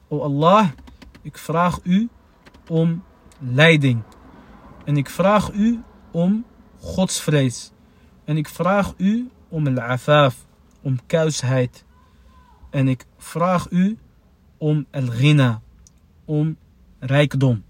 [0.08, 0.70] O Allah,
[1.22, 2.10] ik vraag u
[2.68, 3.04] om
[3.40, 4.02] leiding.
[4.86, 6.46] En ik vraag u om
[6.80, 7.72] godsvrees.
[8.26, 10.46] En ik vraag u om al-afaf,
[10.82, 11.84] om kuisheid.
[12.70, 13.98] En ik vraag u
[14.58, 15.62] om al-ghina,
[16.26, 16.58] om
[17.00, 17.64] rijkdom.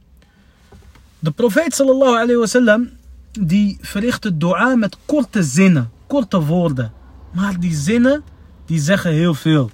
[1.19, 2.89] De profeet sallallahu alayhi wasallam
[3.41, 6.91] die verrichtte dua met korte zinnen, korte woorden.
[7.31, 8.23] Maar die zinnen
[8.65, 9.71] die zeggen heel veel.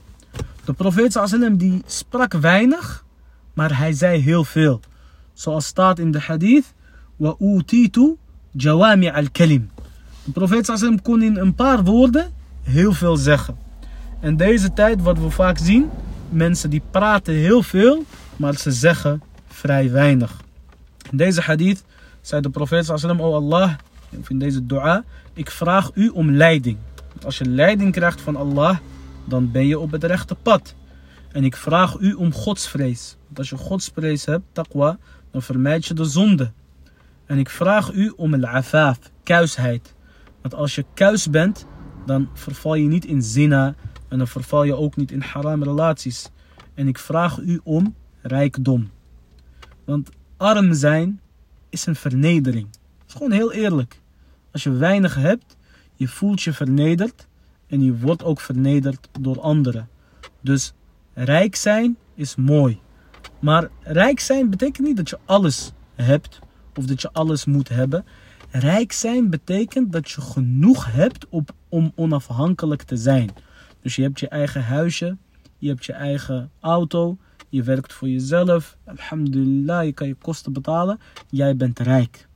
[0.66, 3.06] De profeet sallallahu die sprak weinig,
[3.54, 4.80] maar hij zei heel veel.
[5.34, 6.74] Zoals staat in de hadith,
[7.16, 8.16] wa utitu
[8.52, 9.70] jawami al-kalim.
[10.24, 12.32] De profeet sallallahu kon in een paar woorden
[12.64, 13.58] heel veel zeggen.
[14.20, 15.90] En deze tijd wat we vaak zien,
[16.30, 18.06] mensen die praten heel veel,
[18.36, 20.42] maar ze zeggen vrij weinig.
[21.12, 21.84] In deze hadith
[22.30, 23.74] zei de profeet sallam, oh Allah,
[24.20, 25.04] of in deze dua,
[25.34, 26.78] ik vraag u om leiding.
[27.24, 28.78] als je leiding krijgt van Allah,
[29.26, 30.76] dan ben je op het rechte pad.
[31.32, 33.16] En ik vraag u om godsvrees.
[33.26, 34.98] Want als je godsvrees hebt, taqwa,
[35.32, 36.52] dan vermijd je de zonde.
[37.26, 39.96] En ik vraag u om al-afaf, kuisheid.
[40.42, 41.66] Want als je kuis bent,
[42.06, 43.76] dan verval je niet in zina
[44.08, 46.30] en dan verval je ook niet in haram relaties.
[46.74, 48.90] En ik vraag u om rijkdom.
[49.86, 51.20] Want arm zijn
[51.70, 52.68] is een vernedering.
[52.72, 54.02] Het is gewoon heel eerlijk.
[54.52, 55.58] Als je weinig hebt,
[55.94, 57.28] je voelt je vernederd
[57.68, 59.90] en je wordt ook vernederd door anderen.
[60.42, 60.74] Dus
[61.14, 62.80] rijk zijn is mooi.
[63.40, 66.40] Maar rijk zijn betekent niet dat je alles hebt
[66.76, 68.06] of dat je alles moet hebben.
[68.52, 73.30] Rijk zijn betekent dat je genoeg hebt op, om onafhankelijk te zijn.
[73.82, 75.18] Dus je hebt je eigen huisje,
[75.58, 77.18] je hebt je eigen auto,
[77.50, 78.78] je werkt voor jezelf.
[78.86, 81.00] Alhamdulillah, je kan je kosten betalen.
[81.30, 82.28] Jij bent rijk.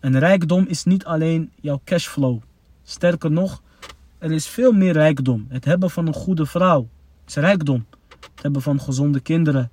[0.00, 2.40] En rijkdom is niet alleen jouw cashflow.
[2.82, 3.62] Sterker nog,
[4.18, 5.46] er is veel meer rijkdom.
[5.48, 6.88] Het hebben van een goede vrouw
[7.26, 7.86] is rijkdom.
[8.34, 9.70] Het hebben van gezonde kinderen.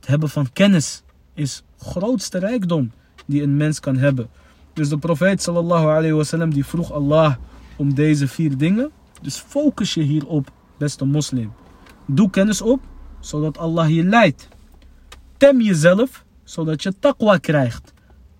[0.00, 1.02] Het hebben van kennis
[1.34, 2.92] is grootste rijkdom
[3.26, 4.28] die een mens kan hebben.
[4.72, 7.34] Dus de profeet sallallahu alayhi wasallam die vroeg Allah
[7.76, 8.90] om deze vier dingen.
[9.22, 11.52] Dus focus je hierop, beste moslim.
[12.06, 12.80] Doe kennis op,
[13.24, 14.48] zodat Allah je leidt.
[15.36, 17.92] Tem jezelf, zodat je taqwa krijgt.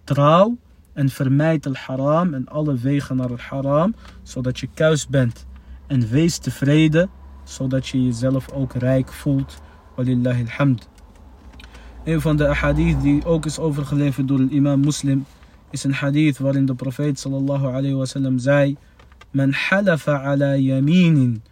[0.04, 0.56] Trouw
[0.92, 5.46] en vermijd al haram en alle wegen naar het haram, zodat je kuis bent.
[5.86, 7.10] En wees tevreden,
[7.44, 9.60] zodat je jezelf ook rijk voelt.
[9.96, 10.88] Walillahi alhamd.
[12.04, 15.24] Een van de hadith die ook is overgeleverd door imam moslim
[15.70, 18.76] is een hadith waarin de profeet sallallahu alayhi wasallam zei:
[19.30, 21.42] Man halafa ala yaminin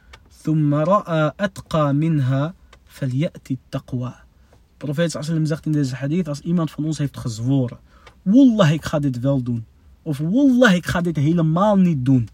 [0.43, 2.55] thumma ra'a atqa minha
[2.93, 4.25] falyati taqwa.
[4.51, 7.79] De profeet sallam zegt in deze hadith als iemand van ons heeft gezworen:
[8.23, 9.65] Wallah, ik ga dit wel doen.
[10.03, 12.29] Of Wallah, ik ga dit helemaal niet doen.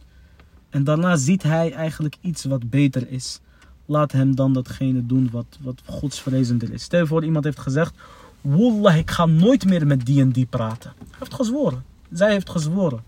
[0.71, 3.41] En daarna ziet hij eigenlijk iets wat beter is.
[3.87, 6.83] Laat hem dan datgene doen wat, wat godsvrezender is.
[6.83, 7.95] Stel voor iemand heeft gezegd:
[8.41, 10.93] Wallah, ik ga nooit meer met die en die praten.
[10.99, 11.85] Hij heeft gezworen.
[12.13, 13.03] Zij heeft gezworen.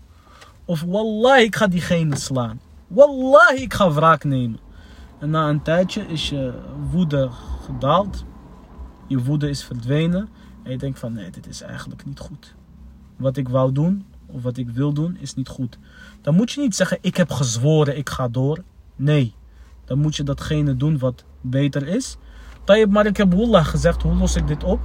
[0.65, 2.59] Of Wallah, ik ga diegene slaan.
[2.87, 4.59] Wallah, ik ga wraak nemen.
[5.21, 6.53] En na een tijdje is je
[6.89, 7.29] woede
[7.65, 8.25] gedaald.
[9.07, 10.29] Je woede is verdwenen.
[10.63, 12.55] En je denkt van nee, dit is eigenlijk niet goed.
[13.15, 15.79] Wat ik wou doen, of wat ik wil doen, is niet goed.
[16.21, 18.63] Dan moet je niet zeggen, ik heb gezworen, ik ga door.
[18.95, 19.33] Nee,
[19.85, 22.17] dan moet je datgene doen wat beter is.
[22.89, 24.79] Maar ik heb wallah gezegd, hoe los ik dit op?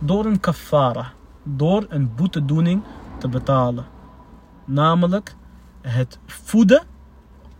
[0.00, 1.12] Door een kafara.
[1.42, 2.82] door een boetedoening
[3.18, 3.84] te betalen.
[4.64, 5.34] Namelijk
[5.80, 6.82] het voeden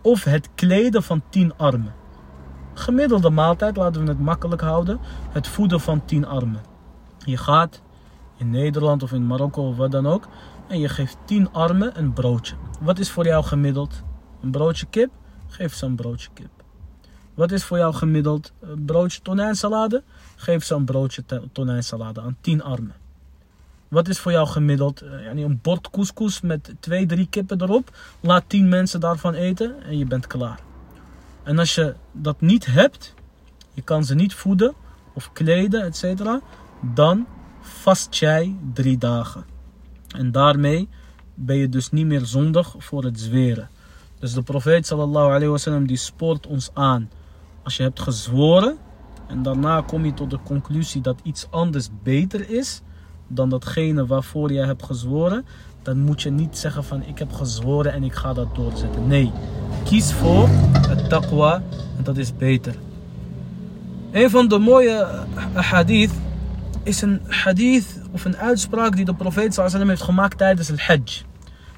[0.01, 1.93] of het kleden van 10 armen.
[2.73, 4.99] Gemiddelde maaltijd, laten we het makkelijk houden,
[5.29, 6.61] het voeden van 10 armen.
[7.25, 7.81] Je gaat
[8.37, 10.27] in Nederland of in Marokko of wat dan ook
[10.67, 12.55] en je geeft 10 armen een broodje.
[12.81, 14.03] Wat is voor jou gemiddeld?
[14.41, 15.11] Een broodje kip?
[15.47, 16.49] Geef ze een broodje kip.
[17.33, 18.51] Wat is voor jou gemiddeld?
[18.59, 20.03] Een broodje tonijnsalade?
[20.35, 22.95] Geef ze een broodje tonijnsalade aan 10 armen.
[23.87, 25.03] Wat is voor jou gemiddeld?
[25.03, 27.97] Uh, een bord couscous met twee, drie kippen erop.
[28.19, 30.59] Laat 10 mensen daarvan eten en je bent klaar.
[31.43, 33.13] En als je dat niet hebt,
[33.73, 34.73] je kan ze niet voeden
[35.13, 36.23] of kleden, etc.
[36.81, 37.25] Dan
[37.61, 39.45] vast jij drie dagen.
[40.15, 40.89] En daarmee
[41.35, 43.69] ben je dus niet meer zondig voor het zweren.
[44.19, 47.09] Dus de profeet sallallahu alayhi wasallam die spoort ons aan.
[47.63, 48.77] Als je hebt gezworen
[49.27, 52.81] en daarna kom je tot de conclusie dat iets anders beter is
[53.35, 55.45] dan datgene waarvoor je hebt gezworen,
[55.81, 59.07] dan moet je niet zeggen van ik heb gezworen en ik ga dat doorzetten.
[59.07, 59.31] Nee,
[59.83, 60.47] kies voor
[60.87, 61.61] het taqwa
[61.97, 62.75] en dat is beter.
[64.11, 66.11] Een van de mooie hadith
[66.83, 71.21] is een hadith of een uitspraak die de profeet sallam heeft gemaakt tijdens het hajj.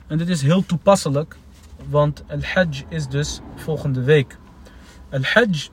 [0.07, 1.37] En dit is heel toepasselijk,
[1.89, 4.37] want het hajj is dus volgende week.
[5.09, 5.69] Het hajj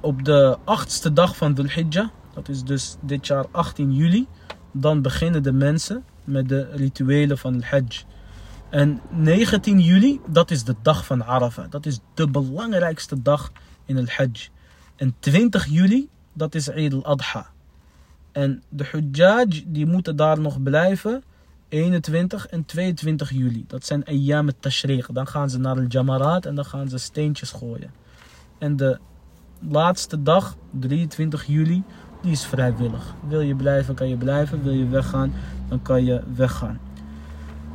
[0.00, 4.26] op de achtste dag van Dhul Hijjah, dat is dus dit jaar 18 juli,
[4.80, 8.04] dan beginnen de mensen met de rituelen van het hajj.
[8.70, 11.70] En 19 juli, dat is de dag van Arafah.
[11.70, 13.52] Dat is de belangrijkste dag
[13.84, 14.48] in het hajj.
[14.96, 17.50] En 20 juli, dat is Eid al-Adha.
[18.32, 21.22] En de Hujjaj die moeten daar nog blijven
[21.68, 23.64] 21 en 22 juli.
[23.66, 25.06] Dat zijn ayyam het tashriq.
[25.12, 27.90] Dan gaan ze naar het jamarat en dan gaan ze steentjes gooien.
[28.58, 28.98] En de
[29.68, 31.82] laatste dag, 23 juli,
[32.22, 33.14] die is vrijwillig.
[33.28, 34.62] Wil je blijven, kan je blijven.
[34.62, 35.32] Wil je weggaan,
[35.68, 36.78] dan kan je weggaan.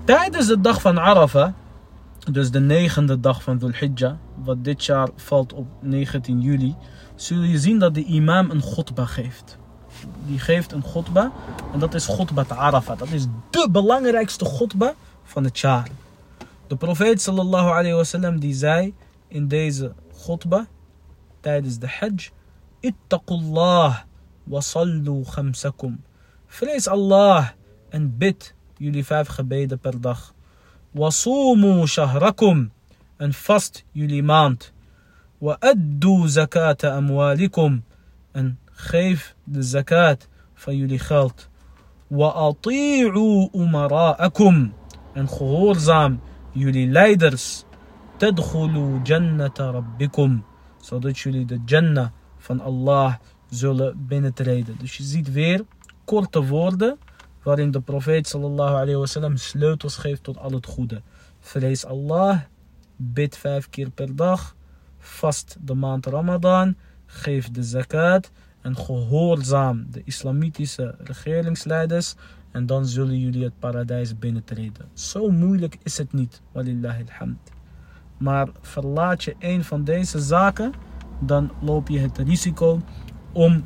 [0.03, 1.53] Tijdens de dag van Arafah,
[2.31, 6.75] dus de negende dag van Dhul Hijjah, wat dit jaar valt op 19 juli,
[7.15, 9.57] zul je zien dat de imam een khutbah geeft
[10.25, 11.31] die geeft een khutbah.
[11.73, 12.99] En dat is khutbah Arafat.
[12.99, 15.87] Dat is de belangrijkste khutbah van het jaar.
[16.67, 18.93] De profeet sallallahu alayhi wasallam die zei
[19.27, 19.93] in deze
[20.25, 20.65] khutbah
[21.39, 22.29] tijdens de hajj.
[22.79, 23.97] Ittaqullah
[24.49, 25.97] وصلوا خمسكم.
[26.47, 27.53] فليس الله
[27.95, 30.33] أن بيت يلي فاف خبيد بردخ
[30.95, 32.69] وصوموا شهركم
[33.21, 34.63] ان فاست يلي مانت
[35.41, 37.81] وأدوا زكاة أموالكم
[38.35, 40.17] ان خيف للزكاة
[40.55, 41.49] فيلي خلط
[42.11, 44.71] وأطيعوا أمراءكم
[45.17, 46.19] ان خهور زام
[46.55, 47.65] يلي لايدرس
[48.19, 50.41] تدخلوا جنة ربكم.
[50.81, 53.19] صدق يلي الجنة فان الله
[53.54, 54.76] zullen binnentreden.
[54.80, 55.66] Dus je ziet weer
[56.06, 56.97] korte woorden
[57.43, 61.01] waarin de profeet sallallahu alayhi wasallam sleutels geeft tot al het goede.
[61.39, 62.39] Vrees Allah,
[62.95, 64.56] bid vijf keer per dag,
[64.97, 66.76] vast de maand Ramadan,
[67.06, 68.32] geef de zakat
[68.62, 72.16] en gehoorzaam de islamitische regeringsleiders
[72.51, 74.89] en dan zullen jullie het paradijs binnentreden.
[74.93, 77.51] Zo moeilijk is het niet, walillahi alhamd.
[78.18, 80.74] Maar verlaat je een van deze zaken,
[81.20, 82.82] dan loop je het risico
[83.34, 83.63] om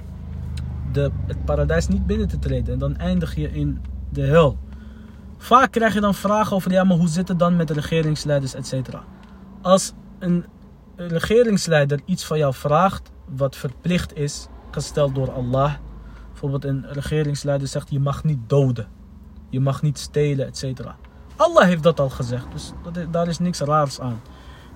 [0.92, 2.74] de, het paradijs niet binnen te treden.
[2.74, 4.58] En dan eindig je in de hel.
[5.38, 8.54] Vaak krijg je dan vragen over, ja maar hoe zit het dan met de regeringsleiders,
[8.54, 8.74] etc.
[9.62, 10.46] Als een
[10.96, 15.74] regeringsleider iets van jou vraagt wat verplicht is, gesteld door Allah.
[16.30, 18.88] Bijvoorbeeld een regeringsleider zegt je mag niet doden.
[19.50, 20.82] Je mag niet stelen, etc.
[21.36, 22.72] Allah heeft dat al gezegd, dus
[23.12, 24.22] daar is niks raars aan.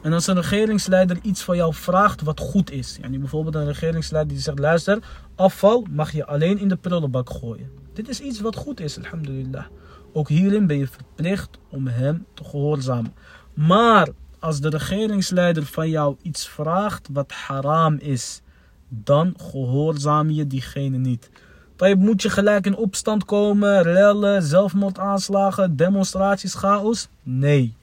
[0.01, 2.97] En als een regeringsleider iets van jou vraagt wat goed is.
[3.01, 4.99] Yani bijvoorbeeld een regeringsleider die zegt luister,
[5.35, 7.69] afval mag je alleen in de prullenbak gooien.
[7.93, 9.65] Dit is iets wat goed is, alhamdulillah.
[10.13, 13.13] Ook hierin ben je verplicht om hem te gehoorzamen.
[13.53, 14.07] Maar
[14.39, 18.41] als de regeringsleider van jou iets vraagt wat haram is
[18.87, 21.29] dan gehoorzaam je diegene niet.
[21.75, 27.07] Dan moet je gelijk in opstand komen, rellen, zelfmoordaanslagen, demonstraties, chaos?
[27.23, 27.75] Nee,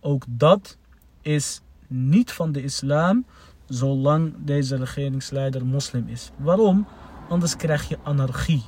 [0.00, 0.76] ook dat
[1.22, 3.24] is niet van de islam
[3.66, 6.30] zolang deze regeringsleider moslim is.
[6.36, 6.86] Waarom?
[7.28, 8.62] Anders krijg je anarchie.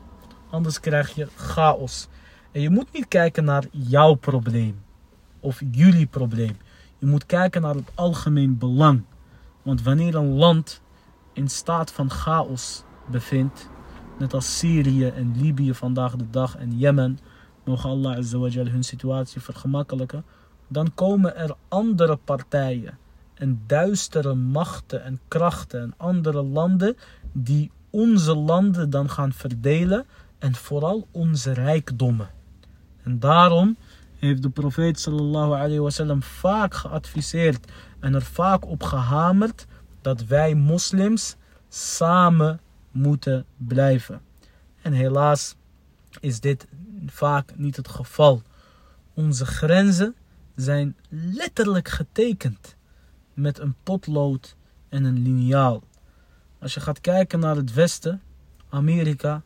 [0.50, 2.08] Anders krijg je chaos.
[2.52, 4.82] En je moet niet kijken naar jouw probleem
[5.40, 6.56] of jullie probleem.
[6.98, 9.02] Je moet kijken naar het algemeen belang.
[9.62, 10.82] Want wanneer een land
[11.32, 13.68] in staat van chaos bevindt,
[14.18, 17.18] net als Syrië en Libië vandaag de dag en Jemen,
[17.64, 20.24] mogen Allah azawajal hun situatie vergemakkelijken,
[20.68, 22.98] dan komen er andere partijen
[23.38, 26.96] en duistere machten en krachten en andere landen
[27.32, 30.06] die onze landen dan gaan verdelen
[30.38, 32.30] en vooral onze rijkdommen.
[33.02, 33.76] En daarom
[34.18, 39.66] heeft de profeet sallallahu wasallam vaak geadviseerd en er vaak op gehamerd
[40.00, 41.36] dat wij moslims
[41.68, 42.60] samen
[42.90, 44.20] moeten blijven.
[44.82, 45.54] En helaas
[46.20, 46.66] is dit
[47.06, 48.42] vaak niet het geval.
[49.14, 50.14] Onze grenzen
[50.54, 52.75] zijn letterlijk getekend
[53.36, 54.56] met een potlood
[54.88, 55.82] en een liniaal.
[56.58, 58.22] Als je gaat kijken naar het Westen,
[58.68, 59.42] Amerika,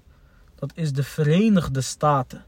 [0.55, 2.45] dat is de Verenigde Staten.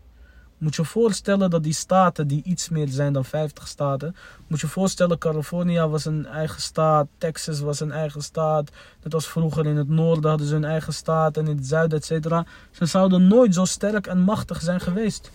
[0.59, 4.17] Moet je voorstellen dat die staten, die iets meer zijn dan 50 staten,
[4.47, 8.71] moet je voorstellen, California was een eigen staat, Texas was een eigen staat,
[9.03, 11.99] net als vroeger in het noorden hadden ze een eigen staat en in het zuiden,
[11.99, 12.47] et cetera.
[12.71, 15.31] Ze zouden nooit zo sterk en machtig zijn geweest.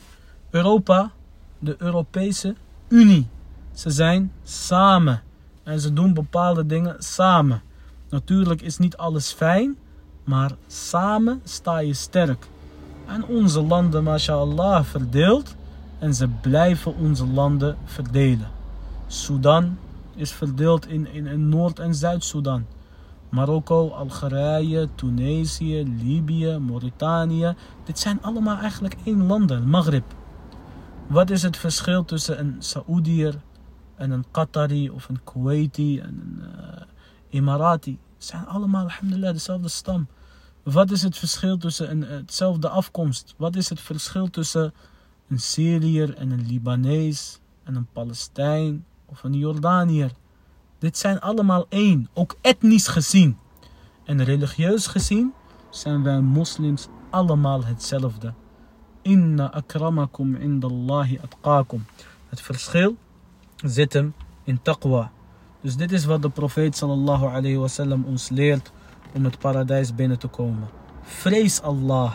[0.49, 1.11] Europa,
[1.59, 2.55] de Europese
[2.87, 3.27] Unie,
[3.73, 5.21] ze zijn samen
[5.67, 7.61] en ze doen bepaalde dingen samen.
[8.09, 9.77] Natuurlijk is niet alles fijn,
[10.23, 12.47] maar samen sta je sterk.
[13.05, 15.55] En onze landen, mashallah, verdeeld.
[15.99, 18.47] En ze blijven onze landen verdelen.
[19.07, 19.77] Sudan
[20.15, 22.65] is verdeeld in, in, Noord- en Zuid-Soedan.
[23.29, 27.55] Marokko, Algerije, Tunesië, Libië, Mauritanië.
[27.85, 30.05] Dit zijn allemaal eigenlijk één landen, Maghrib.
[31.07, 33.35] Wat is het verschil tussen een Saoediër
[33.97, 36.81] en een Qatari of een Kuwaiti en een uh,
[37.29, 37.99] Emirati?
[38.17, 40.07] Zijn allemaal, alhamdulillah, dezelfde stam.
[40.63, 43.33] Wat is het verschil tussen een, hetzelfde afkomst?
[43.37, 44.73] Wat is het verschil tussen
[45.27, 50.11] een Syriër en een Libanees en een Palestijn of een Jordaniër?
[50.79, 53.37] Dit zijn allemaal één, ook etnisch gezien.
[54.05, 55.33] En religieus gezien
[55.69, 58.33] zijn wij moslims allemaal hetzelfde.
[59.01, 61.85] Inna akramakum indallahi atqakum.
[62.29, 62.95] Het verschil
[63.65, 65.11] zit hem in taqwa.
[65.61, 68.71] Dus dit is wat de profeet sallallahu alayhi wasallam ons leert
[69.13, 70.67] om het paradijs binnen te komen.
[71.01, 72.13] Vrees Allah.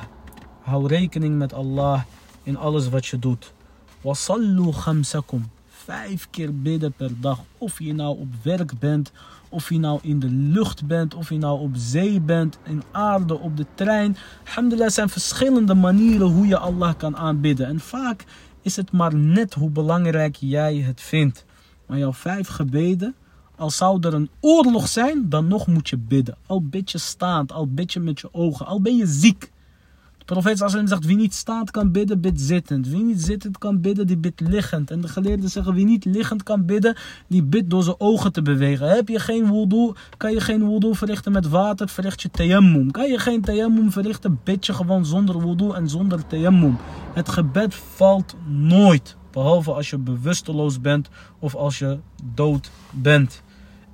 [0.61, 2.03] Hou rekening met Allah
[2.43, 3.53] in alles wat je doet.
[4.01, 5.51] Wasallu khamsakum.
[5.67, 7.39] Vijf keer bidden per dag.
[7.59, 9.13] Of je nou op werk bent,
[9.49, 13.39] of je nou in de lucht bent, of je nou op zee bent, in aarde,
[13.39, 14.17] op de trein.
[14.47, 17.67] Alhamdulillah zijn verschillende manieren hoe je Allah kan aanbidden.
[17.67, 18.25] En vaak
[18.63, 21.45] is het maar net hoe belangrijk jij het vindt.
[21.87, 23.15] Maar jouw vijf gebeden
[23.57, 26.37] al zou er een oorlog zijn, dan nog moet je bidden.
[26.47, 29.51] Al bid je staand, al bid je met je ogen, al ben je ziek.
[30.25, 32.89] De profeet sallam zegt, wie niet staand kan bidden, bid zittend.
[32.89, 34.91] Wie niet zittend kan bidden, die bidt liggend.
[34.91, 36.97] En de geleerden zeggen, wie niet liggend kan bidden,
[37.27, 38.89] die bidt door zijn ogen te bewegen.
[38.89, 42.91] Heb je geen wudu, kan je geen wudu verrichten met water, verricht je tayammum.
[42.91, 46.77] Kan je geen tayammum verrichten, bid je gewoon zonder wudu en zonder tayammum.
[47.15, 49.17] Het gebed valt nooit.
[49.31, 51.09] Behalve als je bewusteloos bent
[51.39, 51.99] of als je
[52.35, 53.43] dood bent.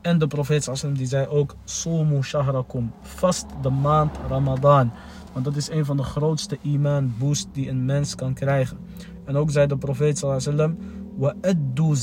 [0.00, 4.92] En de profeet sallam die zei ook, Somu shahrakum, vast de maand Ramadan.
[5.38, 8.76] Want dat is een van de grootste iman boost die een mens kan krijgen.
[9.24, 10.76] En ook zei de profeet sallam,
[11.16, 11.94] wa addu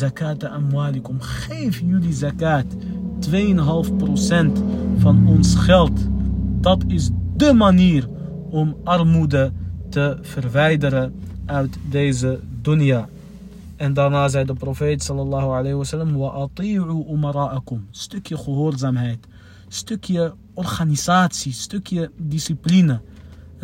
[0.50, 1.22] amwalikum.
[1.22, 2.66] Geef jullie zakat.
[3.20, 3.32] 2,5%
[4.98, 6.08] van ons geld.
[6.62, 8.08] Dat is de manier
[8.50, 9.52] om armoede
[9.90, 11.14] te verwijderen
[11.46, 13.10] uit deze dunya.
[13.76, 16.48] En daarna zei de profeet sallallahu alayhi wasallam: Wa
[17.10, 17.88] umara'akum.
[17.92, 19.28] Stukje gehoorzaamheid,
[19.68, 23.02] stukje organisatie, stukje discipline.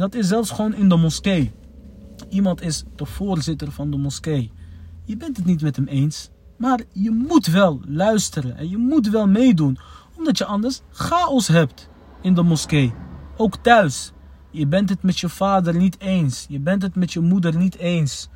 [0.01, 1.51] Dat is zelfs gewoon in de moskee.
[2.29, 4.51] Iemand is de voorzitter van de moskee.
[5.03, 9.09] Je bent het niet met hem eens, maar je moet wel luisteren en je moet
[9.09, 9.77] wel meedoen,
[10.17, 11.89] omdat je anders chaos hebt
[12.21, 12.93] in de moskee.
[13.37, 14.11] Ook thuis.
[14.51, 16.45] Je bent het met je vader niet eens.
[16.49, 18.29] Je bent het met je moeder niet eens.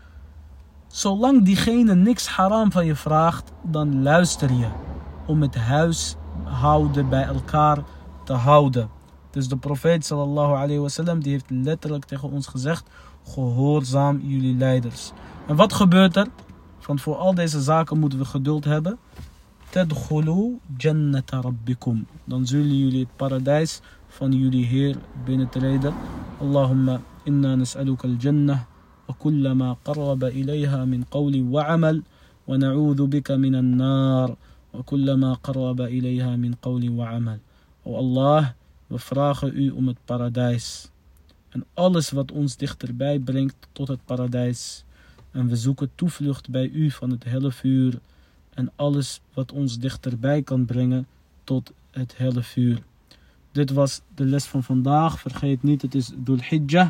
[0.87, 4.67] Zolang diegene niks haram van je vraagt, dan luister je
[5.25, 7.83] om het huishouden bij elkaar
[8.23, 8.89] te houden.
[9.35, 12.87] Dus de profeet sallallahu alayhi wasallam die heeft letterlijk tegen ons gezegd:
[13.23, 15.11] gehoorzaam jullie leiders.
[15.47, 16.27] En wat gebeurt er?
[16.85, 18.97] Want voor al deze zaken moeten we geduld hebben.
[19.69, 22.07] Tadkhulu jannata rabbikum.
[22.23, 25.93] Dan zullen jullie het paradijs van jullie Heer binnentreden.
[26.41, 28.59] Allahumma inna nas'aluka al-jannah
[29.05, 32.01] wa kullama qarraba ilayha min qawli wa amal
[32.43, 34.35] wa na'udhu bika min an-nar
[34.71, 37.39] wa kullama qarraba ilayha min qawli wa amal.
[37.83, 38.55] O Allah,
[38.87, 40.89] we vragen u om het paradijs
[41.55, 44.83] en alles wat ons dichterbij brengt tot het paradijs.
[45.31, 47.99] En we zoeken toevlucht bij u van het helle vuur
[48.53, 51.07] en alles wat ons dichterbij kan brengen
[51.43, 52.79] tot het helle vuur.
[53.51, 55.19] Dit was de les van vandaag.
[55.19, 56.89] Vergeet niet, het is Dhul Hijjah.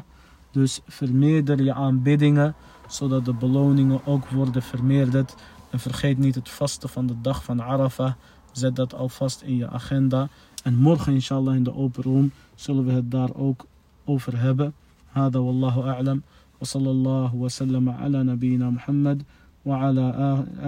[0.52, 2.56] Dus vermeerder je aanbiddingen,
[2.88, 5.36] zodat de beloningen ook worden vermeerderd.
[5.70, 8.14] En vergeet niet het vasten van de dag van Arafah.
[8.52, 10.30] Zet dat alvast in je agenda.
[10.66, 13.66] En morgen inshallah in de open room zullen we het daar ook
[14.06, 14.74] over hebben.
[15.14, 16.24] هذا والله أعلم.
[16.60, 19.24] وصلى الله وسلم على نبينا محمد
[19.66, 20.06] وعلى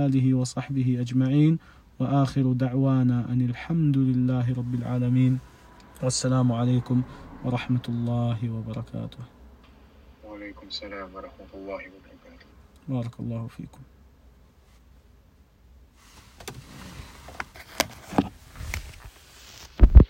[0.05, 1.59] آله وصحبه أجمعين.
[1.99, 5.39] وآخر دعوانا أن الحمد لله رب العالمين.
[6.03, 7.01] والسلام عليكم
[7.45, 9.23] ورحمة الله وبركاته.
[10.25, 12.47] وعليكم السلام ورحمة الله وبركاته.
[12.87, 13.86] بارك الله فيكم.